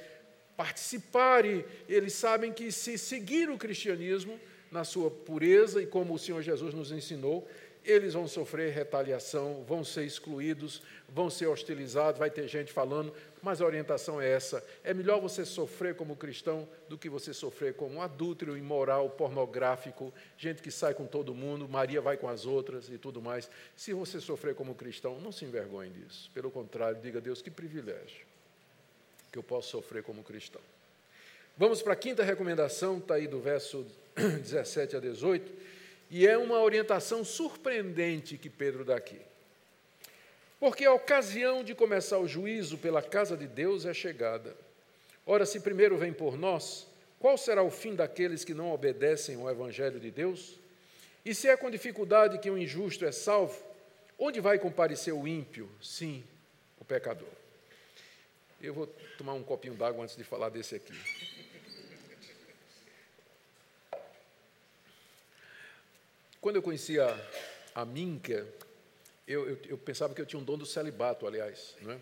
[0.56, 4.38] participar e eles sabem que se seguir o cristianismo
[4.70, 7.48] na sua pureza e como o Senhor Jesus nos ensinou,
[7.84, 13.12] eles vão sofrer retaliação, vão ser excluídos, vão ser hostilizados, vai ter gente falando,
[13.42, 17.74] mas a orientação é essa: é melhor você sofrer como cristão do que você sofrer
[17.74, 22.88] como adúltero, imoral, pornográfico, gente que sai com todo mundo, Maria vai com as outras
[22.88, 23.50] e tudo mais.
[23.76, 26.30] Se você sofrer como cristão, não se envergonhe disso.
[26.34, 28.30] Pelo contrário, diga a Deus que privilégio
[29.30, 30.60] que eu posso sofrer como cristão.
[31.56, 33.86] Vamos para a quinta recomendação, está aí do verso
[34.16, 35.52] 17 a 18
[36.10, 39.20] e é uma orientação surpreendente que Pedro dá aqui.
[40.60, 44.54] Porque a ocasião de começar o juízo pela casa de Deus é chegada.
[45.24, 46.86] Ora, se primeiro vem por nós,
[47.18, 50.60] qual será o fim daqueles que não obedecem ao Evangelho de Deus?
[51.24, 53.58] E se é com dificuldade que o injusto é salvo,
[54.18, 55.70] onde vai comparecer o ímpio?
[55.82, 56.22] Sim,
[56.78, 57.28] o pecador.
[58.60, 58.86] Eu vou
[59.16, 60.92] tomar um copinho d'água antes de falar desse aqui.
[66.38, 67.06] Quando eu conhecia
[67.74, 68.46] a, a Minka,
[69.30, 71.76] eu, eu, eu, pensava que eu tinha um dom do celibato, aliás.
[71.80, 71.98] Não é?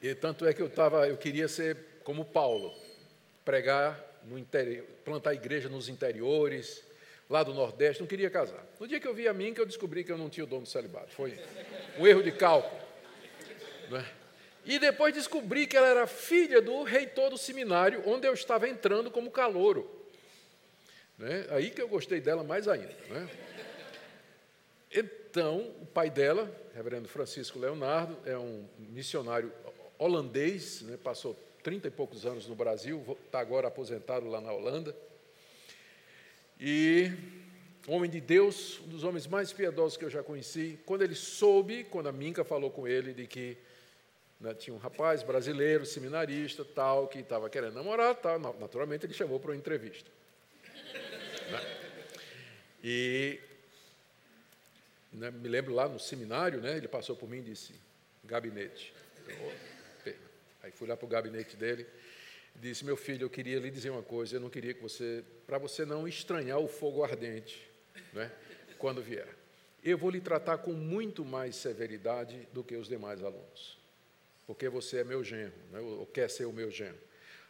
[0.00, 2.72] E tanto é que eu, tava, eu queria ser como Paulo,
[3.44, 6.84] pregar no interior, plantar igreja nos interiores,
[7.28, 8.64] lá do Nordeste, não queria casar.
[8.78, 10.60] No dia que eu vi a Minka, eu descobri que eu não tinha o dom
[10.60, 11.12] do celibato.
[11.12, 11.36] Foi
[11.98, 12.80] um erro de cálculo.
[13.92, 14.04] É?
[14.64, 19.10] E depois descobri que ela era filha do reitor do seminário, onde eu estava entrando
[19.10, 19.90] como calouro.
[21.18, 21.46] Né?
[21.50, 22.94] Aí que eu gostei dela mais ainda.
[23.08, 23.28] Né?
[25.38, 29.52] Então, o pai dela, reverendo Francisco Leonardo, é um missionário
[29.96, 30.98] holandês, né?
[31.00, 34.96] passou trinta e poucos anos no Brasil, está agora aposentado lá na Holanda.
[36.58, 37.12] E
[37.86, 41.84] homem de Deus, um dos homens mais piedosos que eu já conheci, quando ele soube,
[41.84, 43.56] quando a Minca falou com ele de que
[44.40, 49.38] né, tinha um rapaz brasileiro, seminarista, tal, que estava querendo namorar, tal, naturalmente ele chamou
[49.38, 50.10] para uma entrevista.
[51.52, 51.76] Né?
[52.82, 53.40] E
[55.12, 57.74] né, me lembro lá no seminário, né, ele passou por mim e disse:
[58.24, 58.92] gabinete.
[60.62, 61.86] Aí fui lá para o gabinete dele
[62.60, 65.58] disse: Meu filho, eu queria lhe dizer uma coisa, eu não queria que você, para
[65.58, 67.68] você não estranhar o fogo ardente,
[68.12, 68.30] né,
[68.78, 69.28] quando vier.
[69.82, 73.78] Eu vou lhe tratar com muito mais severidade do que os demais alunos,
[74.46, 76.98] porque você é meu genro, né, ou quer ser o meu genro.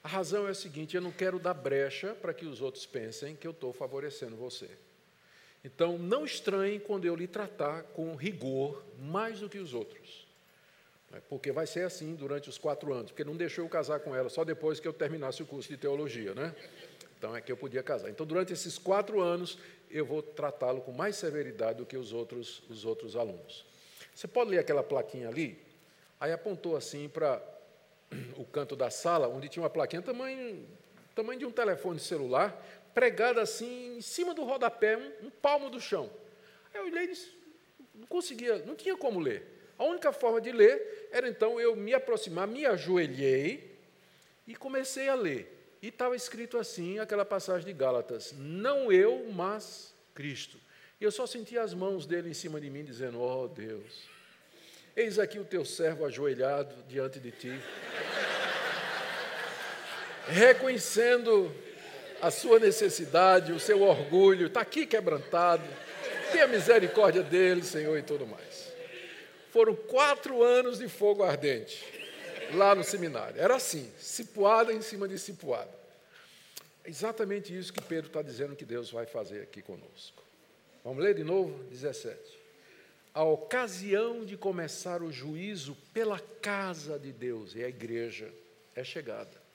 [0.03, 3.35] A razão é a seguinte: eu não quero dar brecha para que os outros pensem
[3.35, 4.71] que eu estou favorecendo você.
[5.65, 10.27] Então, não estranhe quando eu lhe tratar com rigor mais do que os outros.
[11.11, 11.21] Né?
[11.29, 14.29] Porque vai ser assim durante os quatro anos, porque não deixou eu casar com ela
[14.29, 16.55] só depois que eu terminasse o curso de teologia, né?
[17.19, 18.09] Então é que eu podia casar.
[18.09, 19.59] Então, durante esses quatro anos,
[19.91, 23.65] eu vou tratá-lo com mais severidade do que os outros, os outros alunos.
[24.15, 25.59] Você pode ler aquela plaquinha ali?
[26.21, 27.43] Aí apontou assim para
[28.37, 30.65] o canto da sala, onde tinha uma plaquinha tamanho,
[31.15, 35.81] tamanho de um telefone celular, pregada assim, em cima do rodapé, um, um palmo do
[35.81, 36.11] chão.
[36.73, 37.33] Aí eu olhei e disse,
[37.95, 39.43] não conseguia, não tinha como ler.
[39.79, 43.77] A única forma de ler era então eu me aproximar, me ajoelhei
[44.47, 45.55] e comecei a ler.
[45.81, 50.59] E estava escrito assim, aquela passagem de Gálatas: Não eu, mas Cristo.
[51.01, 54.09] E eu só sentia as mãos dele em cima de mim, dizendo: Oh Deus,
[54.99, 57.53] Eis aqui o teu servo ajoelhado diante de ti,
[60.27, 61.55] reconhecendo
[62.21, 65.65] a sua necessidade, o seu orgulho, está aqui quebrantado,
[66.33, 68.73] tenha misericórdia dele, Senhor, e tudo mais.
[69.51, 71.85] Foram quatro anos de fogo ardente.
[72.55, 73.41] lá no seminário.
[73.41, 75.71] Era assim, cipuada em cima de cipuada.
[76.85, 80.23] É exatamente isso que Pedro está dizendo que Deus vai fazer aqui conosco.
[80.85, 81.65] Vamos ler de novo?
[81.65, 82.19] 17.
[83.13, 88.33] A ocasião de começar o juízo pela casa de Deus e a igreja
[88.75, 89.48] é chegada.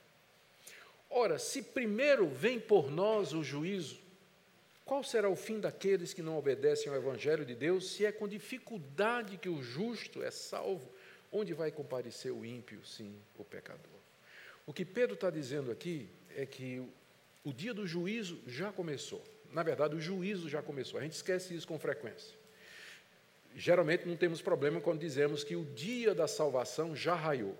[1.16, 4.00] Ora, se primeiro vem por nós o juízo,
[4.84, 8.26] qual será o fim daqueles que não obedecem ao Evangelho de Deus, se é com
[8.26, 10.90] dificuldade que o justo é salvo?
[11.30, 14.00] Onde vai comparecer o ímpio, sim, o pecador?
[14.66, 16.82] O que Pedro está dizendo aqui é que
[17.44, 19.22] o dia do juízo já começou.
[19.52, 20.98] Na verdade, o juízo já começou.
[20.98, 22.36] A gente esquece isso com frequência.
[23.54, 27.56] Geralmente não temos problema quando dizemos que o dia da salvação já raiou.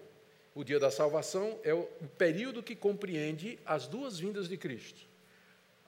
[0.54, 1.84] O dia da salvação é o
[2.16, 5.14] período que compreende as duas vindas de Cristo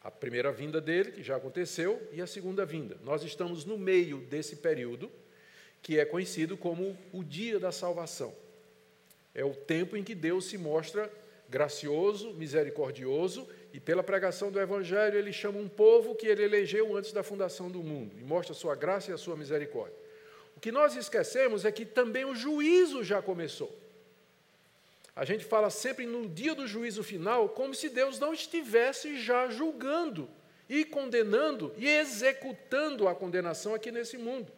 [0.07, 2.97] a primeira vinda dele, que já aconteceu, e a segunda vinda.
[3.03, 5.11] Nós estamos no meio desse período,
[5.83, 8.33] que é conhecido como o dia da salvação.
[9.35, 11.13] É o tempo em que Deus se mostra
[11.49, 17.11] gracioso, misericordioso, e pela pregação do Evangelho ele chama um povo que ele elegeu antes
[17.11, 19.99] da fundação do mundo, e mostra a sua graça e a sua misericórdia.
[20.57, 23.77] O que nós esquecemos é que também o juízo já começou.
[25.17, 29.49] A gente fala sempre no dia do juízo final como se Deus não estivesse já
[29.49, 30.29] julgando
[30.69, 34.53] e condenando e executando a condenação aqui nesse mundo.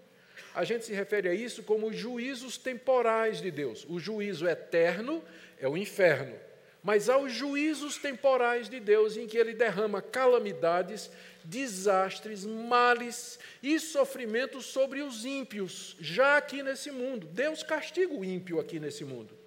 [0.52, 3.86] A gente se refere a isso como os juízos temporais de Deus.
[3.88, 5.22] O juízo eterno
[5.60, 6.34] é o inferno.
[6.82, 11.08] Mas há os juízos temporais de Deus em que ele derrama calamidades,
[11.44, 17.28] desastres, males e sofrimentos sobre os ímpios, já aqui nesse mundo.
[17.28, 19.37] Deus castiga o ímpio aqui nesse mundo.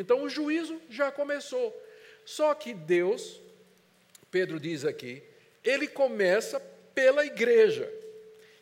[0.00, 1.76] Então o juízo já começou.
[2.24, 3.38] Só que Deus,
[4.30, 5.22] Pedro diz aqui,
[5.62, 6.58] ele começa
[6.94, 7.92] pela igreja.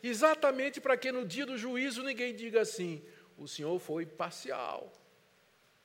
[0.03, 3.01] Exatamente para que no dia do juízo ninguém diga assim:
[3.37, 4.91] o Senhor foi parcial.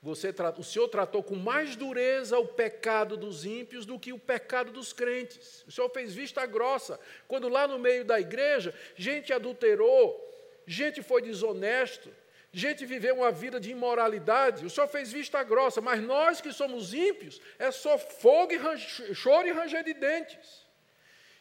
[0.02, 4.72] Você, o Senhor tratou com mais dureza o pecado dos ímpios do que o pecado
[4.72, 5.64] dos crentes.
[5.68, 6.98] O Senhor fez vista grossa,
[7.28, 10.20] quando lá no meio da igreja, gente adulterou,
[10.66, 12.10] gente foi desonesto,
[12.54, 16.94] gente viveu uma vida de imoralidade, o Senhor fez vista grossa, mas nós que somos
[16.94, 20.64] ímpios, é só fogo e choro e ranger de dentes.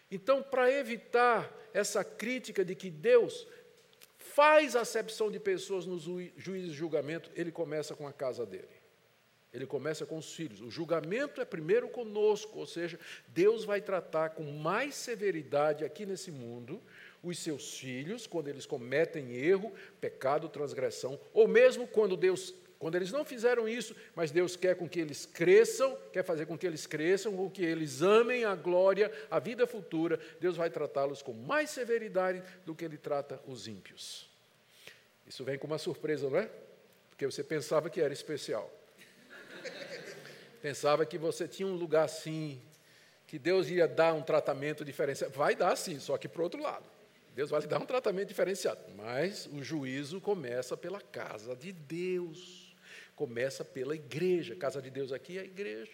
[0.10, 3.48] Então, para evitar essa crítica de que Deus
[4.18, 8.84] faz acepção de pessoas no juízo e julgamento, ele começa com a casa dele.
[9.54, 10.62] Ele começa com os filhos.
[10.62, 16.32] O julgamento é primeiro conosco, ou seja, Deus vai tratar com mais severidade aqui nesse
[16.32, 16.82] mundo
[17.24, 19.72] os seus filhos quando eles cometem erro,
[20.02, 22.54] pecado, transgressão, ou mesmo quando Deus
[22.84, 26.58] quando eles não fizeram isso, mas Deus quer com que eles cresçam, quer fazer com
[26.58, 31.22] que eles cresçam, com que eles amem a glória, a vida futura, Deus vai tratá-los
[31.22, 34.30] com mais severidade do que ele trata os ímpios.
[35.26, 36.50] Isso vem com uma surpresa, não é?
[37.10, 38.70] Porque você pensava que era especial.
[40.62, 42.62] Pensava que você tinha um lugar assim,
[43.28, 45.34] que Deus ia dar um tratamento diferenciado.
[45.34, 46.93] Vai dar sim, só que para outro lado.
[47.36, 48.82] Deus vai lhe dar um tratamento diferenciado.
[48.96, 52.76] Mas o juízo começa pela casa de Deus.
[53.16, 54.56] Começa pela igreja.
[54.56, 55.92] Casa de Deus aqui é a igreja.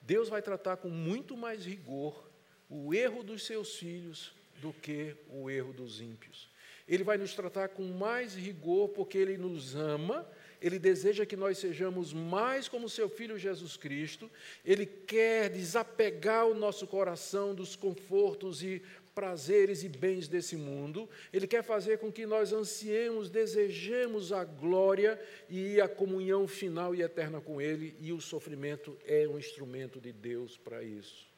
[0.00, 2.30] Deus vai tratar com muito mais rigor
[2.68, 6.52] o erro dos seus filhos do que o erro dos ímpios.
[6.86, 10.28] Ele vai nos tratar com mais rigor porque ele nos ama,
[10.60, 14.30] ele deseja que nós sejamos mais como seu filho Jesus Cristo,
[14.62, 18.82] ele quer desapegar o nosso coração dos confortos e
[19.14, 25.20] prazeres e bens desse mundo, Ele quer fazer com que nós ansiemos, desejemos a glória
[25.48, 30.12] e a comunhão final e eterna com Ele, e o sofrimento é um instrumento de
[30.12, 31.32] Deus para isso.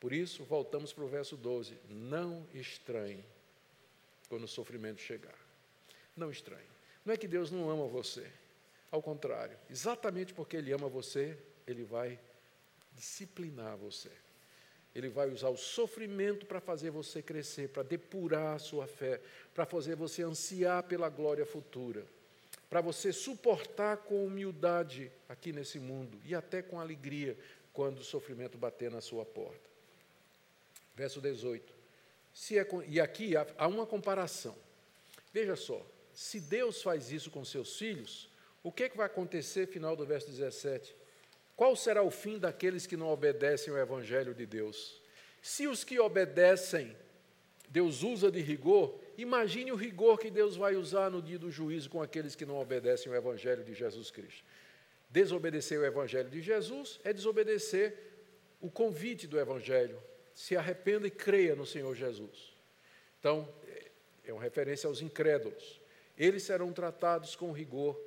[0.00, 3.24] Por isso, voltamos para o verso 12: não estranhe
[4.28, 5.38] quando o sofrimento chegar.
[6.16, 6.68] Não estranhe.
[7.04, 8.26] Não é que Deus não ama você,
[8.90, 12.18] ao contrário, exatamente porque Ele ama você, Ele vai
[12.92, 14.10] disciplinar você.
[14.94, 19.20] Ele vai usar o sofrimento para fazer você crescer, para depurar a sua fé,
[19.52, 22.06] para fazer você ansiar pela glória futura,
[22.70, 27.36] para você suportar com humildade aqui nesse mundo e até com alegria
[27.72, 29.68] quando o sofrimento bater na sua porta.
[30.94, 31.74] Verso 18.
[32.32, 34.56] Se é, e aqui há uma comparação.
[35.32, 38.28] Veja só, se Deus faz isso com seus filhos,
[38.62, 40.94] o que, é que vai acontecer, final do verso 17?
[41.56, 45.00] Qual será o fim daqueles que não obedecem ao Evangelho de Deus?
[45.40, 46.96] Se os que obedecem,
[47.68, 51.90] Deus usa de rigor, imagine o rigor que Deus vai usar no dia do juízo
[51.90, 54.44] com aqueles que não obedecem ao Evangelho de Jesus Cristo.
[55.10, 57.96] Desobedecer o Evangelho de Jesus é desobedecer
[58.60, 60.02] o convite do Evangelho.
[60.34, 62.52] Se arrependa e creia no Senhor Jesus.
[63.20, 63.48] Então,
[64.24, 65.80] é uma referência aos incrédulos.
[66.18, 68.00] Eles serão tratados com rigor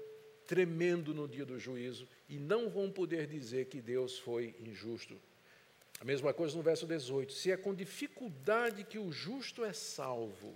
[0.48, 5.20] tremendo no dia do juízo e não vão poder dizer que Deus foi injusto.
[6.00, 10.56] A mesma coisa no verso 18: se é com dificuldade que o justo é salvo.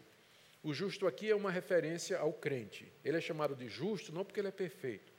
[0.63, 2.91] O justo aqui é uma referência ao crente.
[3.03, 5.11] Ele é chamado de justo não porque ele é perfeito,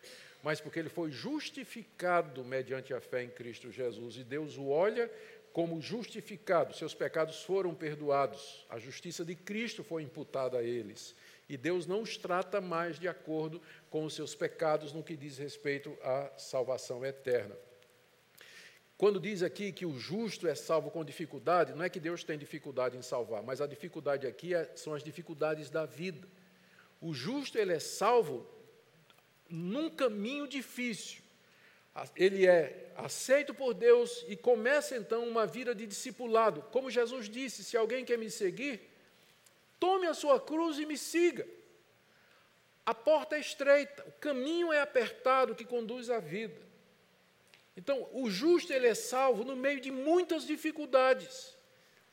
[0.43, 4.17] mas porque ele foi justificado mediante a fé em Cristo Jesus.
[4.17, 5.11] E Deus o olha
[5.53, 11.15] como justificado, seus pecados foram perdoados, a justiça de Cristo foi imputada a eles.
[11.53, 15.37] E Deus não os trata mais de acordo com os seus pecados no que diz
[15.37, 17.55] respeito à salvação eterna.
[18.97, 22.39] Quando diz aqui que o justo é salvo com dificuldade, não é que Deus tem
[22.39, 26.27] dificuldade em salvar, mas a dificuldade aqui é, são as dificuldades da vida.
[27.03, 28.49] O justo ele é salvo
[29.47, 31.21] num caminho difícil.
[32.17, 36.63] Ele é aceito por Deus e começa então uma vida de discipulado.
[36.73, 38.92] Como Jesus disse: se alguém quer me seguir,
[39.83, 41.45] tome a sua cruz e me siga.
[42.87, 46.61] A porta é estreita, o caminho é apertado que conduz à vida.
[47.77, 51.57] Então, o justo ele é salvo no meio de muitas dificuldades.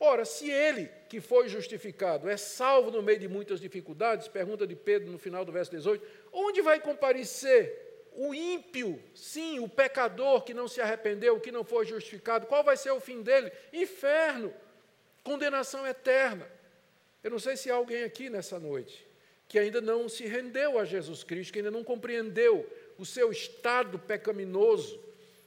[0.00, 4.74] Ora, se ele, que foi justificado, é salvo no meio de muitas dificuldades, pergunta de
[4.74, 10.54] Pedro no final do verso 18, onde vai comparecer o ímpio, sim, o pecador que
[10.54, 12.48] não se arrependeu, que não foi justificado?
[12.48, 13.52] Qual vai ser o fim dele?
[13.72, 14.52] Inferno,
[15.22, 16.50] condenação eterna.
[17.22, 19.06] Eu não sei se há alguém aqui nessa noite
[19.50, 22.64] que ainda não se rendeu a Jesus Cristo, que ainda não compreendeu
[22.96, 25.00] o seu estado pecaminoso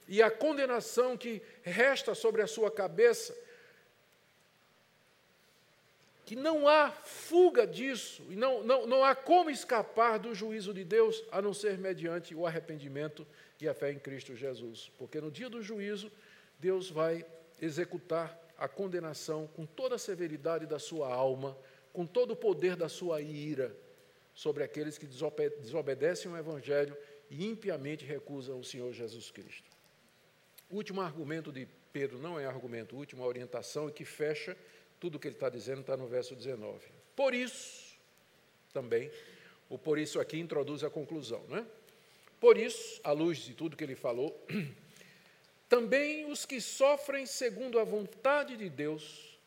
[0.06, 3.34] e a condenação que resta sobre a sua cabeça,
[6.26, 10.84] que não há fuga disso, e não, não, não há como escapar do juízo de
[10.84, 13.26] Deus, a não ser mediante o arrependimento
[13.58, 14.90] e a fé em Cristo Jesus.
[14.98, 16.12] Porque no dia do juízo,
[16.58, 17.24] Deus vai
[17.58, 21.56] executar a condenação com toda a severidade da sua alma,
[21.92, 23.74] com todo o poder da sua ira
[24.34, 26.96] sobre aqueles que desobedecem o Evangelho
[27.30, 29.70] e impiamente recusam o Senhor Jesus Cristo.
[30.68, 34.56] O último argumento de Pedro não é argumento, última orientação e que fecha
[34.98, 36.80] tudo o que ele está dizendo está no verso 19.
[37.14, 37.96] Por isso,
[38.72, 39.10] também,
[39.68, 41.66] o por isso aqui introduz a conclusão, não é?
[42.40, 44.36] Por isso, à luz de tudo que ele falou,
[45.68, 49.38] também os que sofrem segundo a vontade de Deus,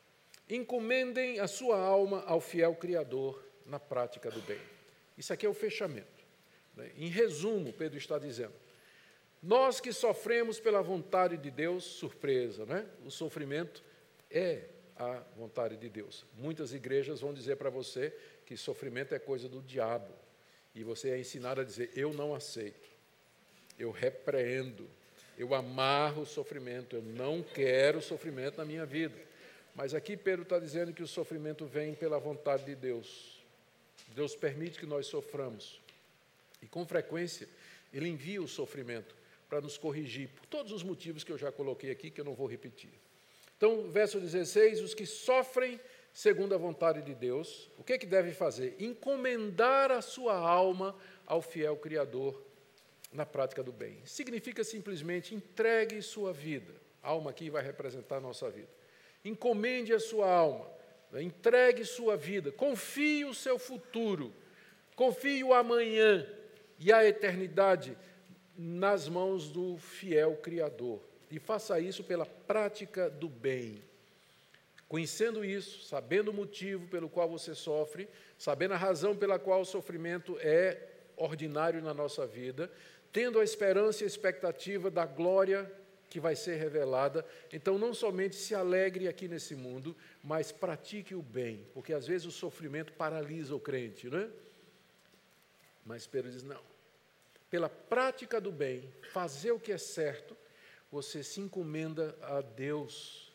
[0.50, 4.60] encomendem a sua alma ao fiel Criador na prática do bem.
[5.18, 6.26] Isso aqui é o fechamento.
[6.76, 6.92] Né?
[6.98, 8.54] Em resumo, Pedro está dizendo:
[9.42, 12.86] nós que sofremos pela vontade de Deus, surpresa, né?
[13.06, 13.84] O sofrimento
[14.32, 14.66] é
[14.96, 16.26] a vontade de Deus.
[16.38, 18.14] Muitas igrejas vão dizer para você
[18.46, 20.14] que sofrimento é coisa do diabo.
[20.74, 22.90] E você é ensinado a dizer: eu não aceito,
[23.78, 24.90] eu repreendo,
[25.38, 29.16] eu amarro o sofrimento, eu não quero sofrimento na minha vida.
[29.76, 33.40] Mas aqui Pedro está dizendo que o sofrimento vem pela vontade de Deus.
[34.16, 35.80] Deus permite que nós soframos.
[36.62, 37.48] E com frequência,
[37.94, 39.16] Ele envia o sofrimento
[39.48, 42.34] para nos corrigir, por todos os motivos que eu já coloquei aqui, que eu não
[42.34, 42.90] vou repetir.
[43.56, 45.80] Então, verso 16: os que sofrem
[46.12, 48.76] segundo a vontade de Deus, o que, é que devem fazer?
[48.80, 50.96] Encomendar a sua alma
[51.28, 52.47] ao fiel Criador
[53.12, 53.98] na prática do bem.
[54.06, 56.74] Significa simplesmente entregue sua vida.
[57.02, 58.70] A alma aqui vai representar a nossa vida.
[59.24, 60.70] Encomende a sua alma,
[61.12, 61.22] né?
[61.22, 64.34] entregue sua vida, confie o seu futuro,
[64.96, 66.28] confie o amanhã
[66.80, 67.98] e a eternidade
[68.58, 71.02] nas mãos do fiel Criador.
[71.30, 73.82] E faça isso pela prática do bem.
[74.88, 79.66] Conhecendo isso, sabendo o motivo pelo qual você sofre, sabendo a razão pela qual o
[79.66, 80.82] sofrimento é
[81.18, 82.72] ordinário na nossa vida,
[83.18, 85.68] tendo a esperança e a expectativa da glória
[86.08, 91.22] que vai ser revelada, então não somente se alegre aqui nesse mundo, mas pratique o
[91.24, 94.30] bem, porque às vezes o sofrimento paralisa o crente, não é?
[95.84, 96.62] Mas Pedro diz: não,
[97.50, 100.38] pela prática do bem, fazer o que é certo,
[100.92, 103.34] você se encomenda a Deus,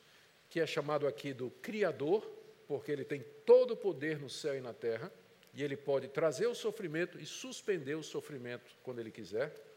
[0.49, 2.24] que é chamado aqui do Criador,
[2.68, 5.12] porque Ele tem todo o poder no céu e na terra,
[5.53, 9.72] e Ele pode trazer o sofrimento e suspender o sofrimento quando Ele quiser.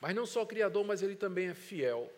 [0.00, 2.12] Mas não só Criador, mas Ele também é fiel.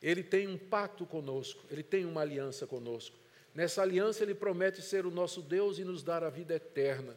[0.00, 3.16] Ele tem um pacto conosco, Ele tem uma aliança conosco.
[3.54, 7.16] Nessa aliança, Ele promete ser o nosso Deus e nos dar a vida eterna.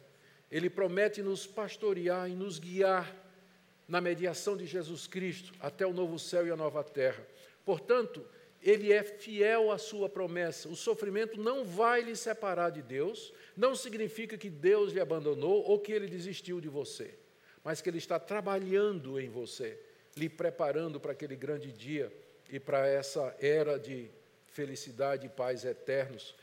[0.50, 3.16] Ele promete nos pastorear e nos guiar
[3.88, 7.26] na mediação de Jesus Cristo até o novo céu e a nova terra.
[7.64, 8.24] Portanto,
[8.62, 10.68] ele é fiel à sua promessa.
[10.68, 15.78] O sofrimento não vai lhe separar de Deus, não significa que Deus lhe abandonou ou
[15.78, 17.14] que ele desistiu de você,
[17.64, 19.78] mas que ele está trabalhando em você,
[20.16, 22.12] lhe preparando para aquele grande dia
[22.50, 24.10] e para essa era de
[24.46, 26.34] felicidade e paz eternos,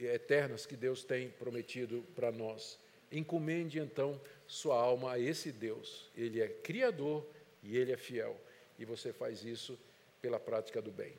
[0.00, 2.78] eternas que Deus tem prometido para nós.
[3.10, 6.10] Encomende então sua alma a esse Deus.
[6.16, 7.24] Ele é criador
[7.62, 8.36] e ele é fiel.
[8.78, 9.78] E você faz isso
[10.20, 11.12] pela prática do bem.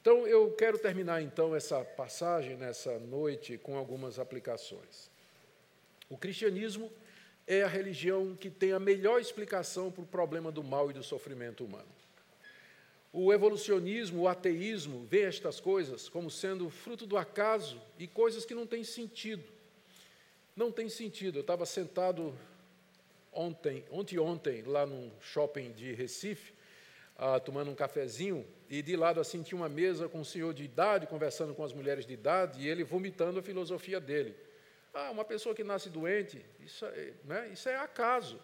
[0.00, 5.10] Então eu quero terminar então essa passagem nessa noite com algumas aplicações.
[6.08, 6.90] O cristianismo
[7.48, 11.02] é a religião que tem a melhor explicação para o problema do mal e do
[11.02, 11.88] sofrimento humano.
[13.10, 18.54] O evolucionismo, o ateísmo, vê estas coisas como sendo fruto do acaso e coisas que
[18.54, 19.42] não têm sentido.
[20.54, 21.38] Não tem sentido.
[21.38, 22.34] Eu estava sentado
[23.32, 26.52] ontem, ontem, ontem, lá num shopping de Recife,
[27.16, 30.64] ah, tomando um cafezinho, e de lado assim tinha uma mesa com um senhor de
[30.64, 34.36] idade, conversando com as mulheres de idade, e ele vomitando a filosofia dele.
[34.94, 38.40] Ah, uma pessoa que nasce doente, isso é, né, isso é acaso.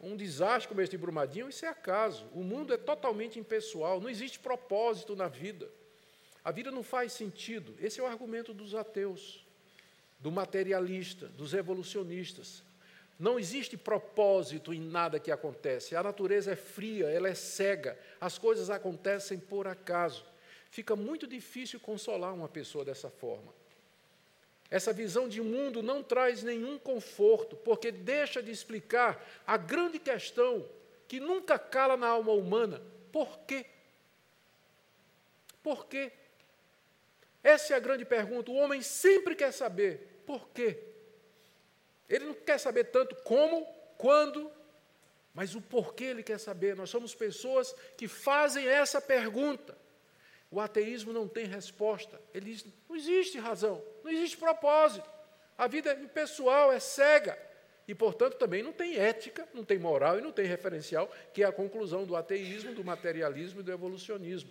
[0.00, 2.26] Um desastre como este de Brumadinho, isso é acaso.
[2.32, 5.68] O mundo é totalmente impessoal, não existe propósito na vida.
[6.44, 7.74] A vida não faz sentido.
[7.80, 9.44] Esse é o argumento dos ateus,
[10.20, 12.62] do materialista, dos evolucionistas.
[13.18, 15.96] Não existe propósito em nada que acontece.
[15.96, 17.98] A natureza é fria, ela é cega.
[18.20, 20.24] As coisas acontecem por acaso.
[20.70, 23.52] Fica muito difícil consolar uma pessoa dessa forma.
[24.70, 30.68] Essa visão de mundo não traz nenhum conforto, porque deixa de explicar a grande questão
[31.06, 33.64] que nunca cala na alma humana: por quê?
[35.62, 36.12] Por quê?
[37.42, 38.50] Essa é a grande pergunta.
[38.50, 40.78] O homem sempre quer saber por quê.
[42.08, 43.64] Ele não quer saber tanto como,
[43.96, 44.50] quando,
[45.34, 46.76] mas o porquê ele quer saber.
[46.76, 49.76] Nós somos pessoas que fazem essa pergunta.
[50.50, 52.20] O ateísmo não tem resposta.
[52.32, 55.08] Ele diz: não existe razão, não existe propósito.
[55.56, 57.38] A vida impessoal, é cega.
[57.86, 61.46] E, portanto, também não tem ética, não tem moral e não tem referencial, que é
[61.46, 64.50] a conclusão do ateísmo, do materialismo e do evolucionismo.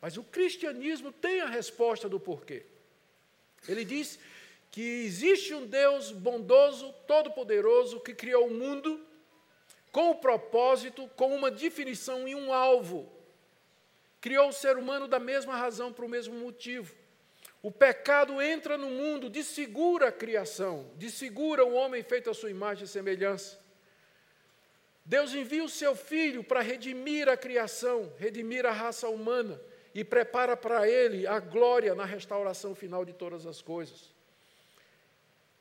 [0.00, 2.64] Mas o cristianismo tem a resposta do porquê.
[3.68, 4.18] Ele diz
[4.70, 9.04] que existe um Deus bondoso, todo-poderoso, que criou o mundo
[9.92, 13.20] com o propósito, com uma definição e um alvo
[14.20, 16.94] criou o ser humano da mesma razão, para o mesmo motivo.
[17.62, 22.84] O pecado entra no mundo, desfigura a criação, desfigura o homem feito à sua imagem
[22.84, 23.58] e semelhança.
[25.04, 29.60] Deus envia o seu filho para redimir a criação, redimir a raça humana
[29.94, 34.14] e prepara para ele a glória na restauração final de todas as coisas.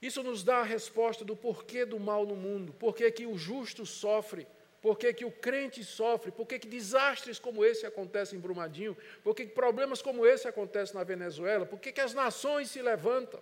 [0.01, 3.85] Isso nos dá a resposta do porquê do mal no mundo, porquê que o justo
[3.85, 4.47] sofre
[4.81, 6.31] por que, que o crente sofre?
[6.31, 8.95] Por que, que desastres como esse acontecem em Brumadinho?
[9.23, 11.65] Por que, que problemas como esse acontecem na Venezuela?
[11.65, 13.41] Por que, que as nações se levantam?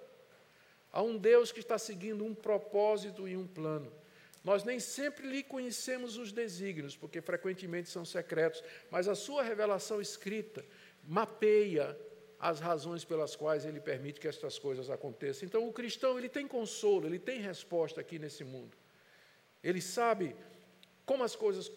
[0.91, 3.91] Há um Deus que está seguindo um propósito e um plano.
[4.43, 10.01] Nós nem sempre lhe conhecemos os desígnios, porque frequentemente são secretos, mas a sua revelação
[10.01, 10.65] escrita
[11.03, 11.97] mapeia
[12.39, 15.45] as razões pelas quais ele permite que estas coisas aconteçam.
[15.45, 18.77] Então, o cristão ele tem consolo, ele tem resposta aqui nesse mundo.
[19.63, 20.35] Ele sabe
[21.07, 21.71] como as coisas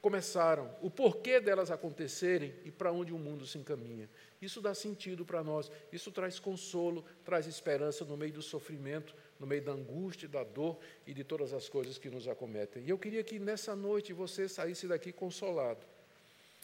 [0.00, 4.08] começaram, o porquê delas acontecerem e para onde o mundo se encaminha.
[4.40, 9.46] Isso dá sentido para nós, isso traz consolo, traz esperança no meio do sofrimento, no
[9.46, 12.84] meio da angústia, da dor e de todas as coisas que nos acometem.
[12.84, 15.84] E eu queria que nessa noite você saísse daqui consolado,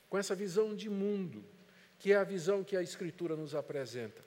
[0.09, 1.45] com essa visão de mundo,
[1.99, 4.23] que é a visão que a Escritura nos apresenta.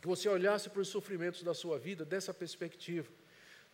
[0.00, 3.12] Que você olhasse para os sofrimentos da sua vida dessa perspectiva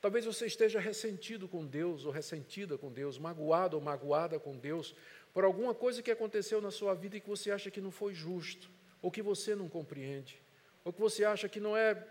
[0.01, 4.95] Talvez você esteja ressentido com Deus, ou ressentida com Deus, magoado ou magoada com Deus,
[5.35, 8.15] por alguma coisa que aconteceu na sua vida e que você acha que não foi
[8.15, 8.71] justo,
[9.03, 10.41] ou que você não compreende,
[10.85, 12.07] ou que você acha que não é,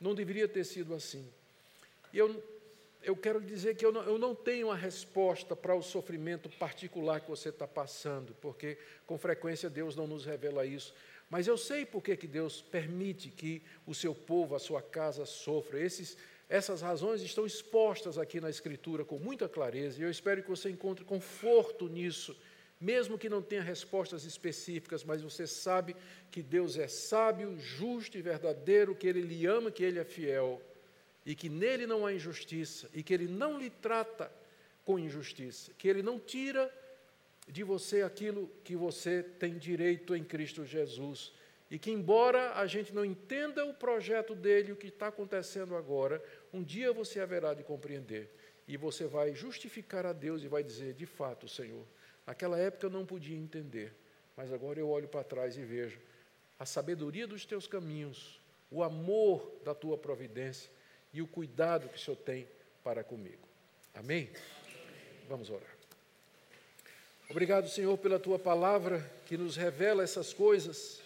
[0.00, 1.30] não deveria ter sido assim.
[2.12, 2.42] E eu,
[3.02, 7.20] eu quero dizer que eu não, eu não tenho a resposta para o sofrimento particular
[7.20, 10.94] que você está passando, porque com frequência Deus não nos revela isso.
[11.28, 15.80] Mas eu sei por que Deus permite que o seu povo, a sua casa, sofra.
[15.80, 16.16] Esses
[16.48, 20.70] essas razões estão expostas aqui na Escritura com muita clareza, e eu espero que você
[20.70, 22.36] encontre conforto nisso,
[22.80, 25.96] mesmo que não tenha respostas específicas, mas você sabe
[26.30, 30.62] que Deus é sábio, justo e verdadeiro, que Ele lhe ama, que Ele é fiel,
[31.24, 34.30] e que nele não há injustiça, e que Ele não lhe trata
[34.84, 36.72] com injustiça, que Ele não tira
[37.48, 41.32] de você aquilo que você tem direito em Cristo Jesus
[41.70, 46.22] e que, embora a gente não entenda o projeto dele, o que está acontecendo agora,
[46.52, 48.30] um dia você haverá de compreender.
[48.68, 51.84] E você vai justificar a Deus e vai dizer: de fato, Senhor,
[52.26, 53.92] naquela época eu não podia entender,
[54.36, 55.98] mas agora eu olho para trás e vejo
[56.58, 58.40] a sabedoria dos teus caminhos,
[58.70, 60.70] o amor da tua providência
[61.12, 62.48] e o cuidado que o Senhor tem
[62.82, 63.46] para comigo.
[63.94, 64.30] Amém?
[65.28, 65.76] Vamos orar.
[67.28, 71.00] Obrigado, Senhor, pela tua palavra que nos revela essas coisas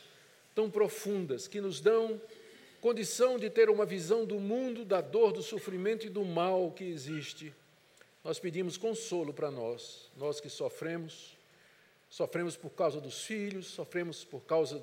[0.54, 2.20] tão profundas, que nos dão
[2.80, 6.84] condição de ter uma visão do mundo, da dor, do sofrimento e do mal que
[6.84, 7.54] existe.
[8.24, 11.36] Nós pedimos consolo para nós, nós que sofremos,
[12.08, 14.82] sofremos por causa dos filhos, sofremos por causa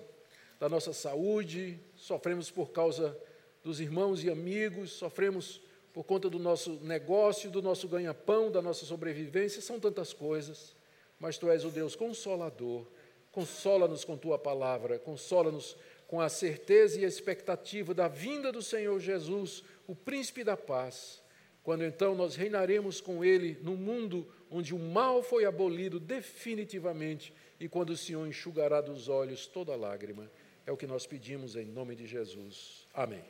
[0.59, 3.17] da nossa saúde, sofremos por causa
[3.63, 5.61] dos irmãos e amigos, sofremos
[5.93, 10.75] por conta do nosso negócio, do nosso ganha-pão, da nossa sobrevivência, são tantas coisas,
[11.19, 12.85] mas tu és o Deus consolador.
[13.31, 15.75] Consola-nos com tua palavra, consola-nos
[16.07, 21.21] com a certeza e a expectativa da vinda do Senhor Jesus, o príncipe da paz,
[21.61, 27.67] quando então nós reinaremos com ele no mundo onde o mal foi abolido definitivamente e
[27.67, 30.31] quando o Senhor enxugará dos olhos toda lágrima.
[30.65, 32.87] É o que nós pedimos em nome de Jesus.
[32.93, 33.23] Amém.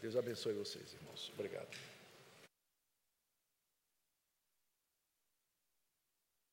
[0.00, 1.32] Deus abençoe vocês, irmãos.
[1.34, 1.95] Obrigado.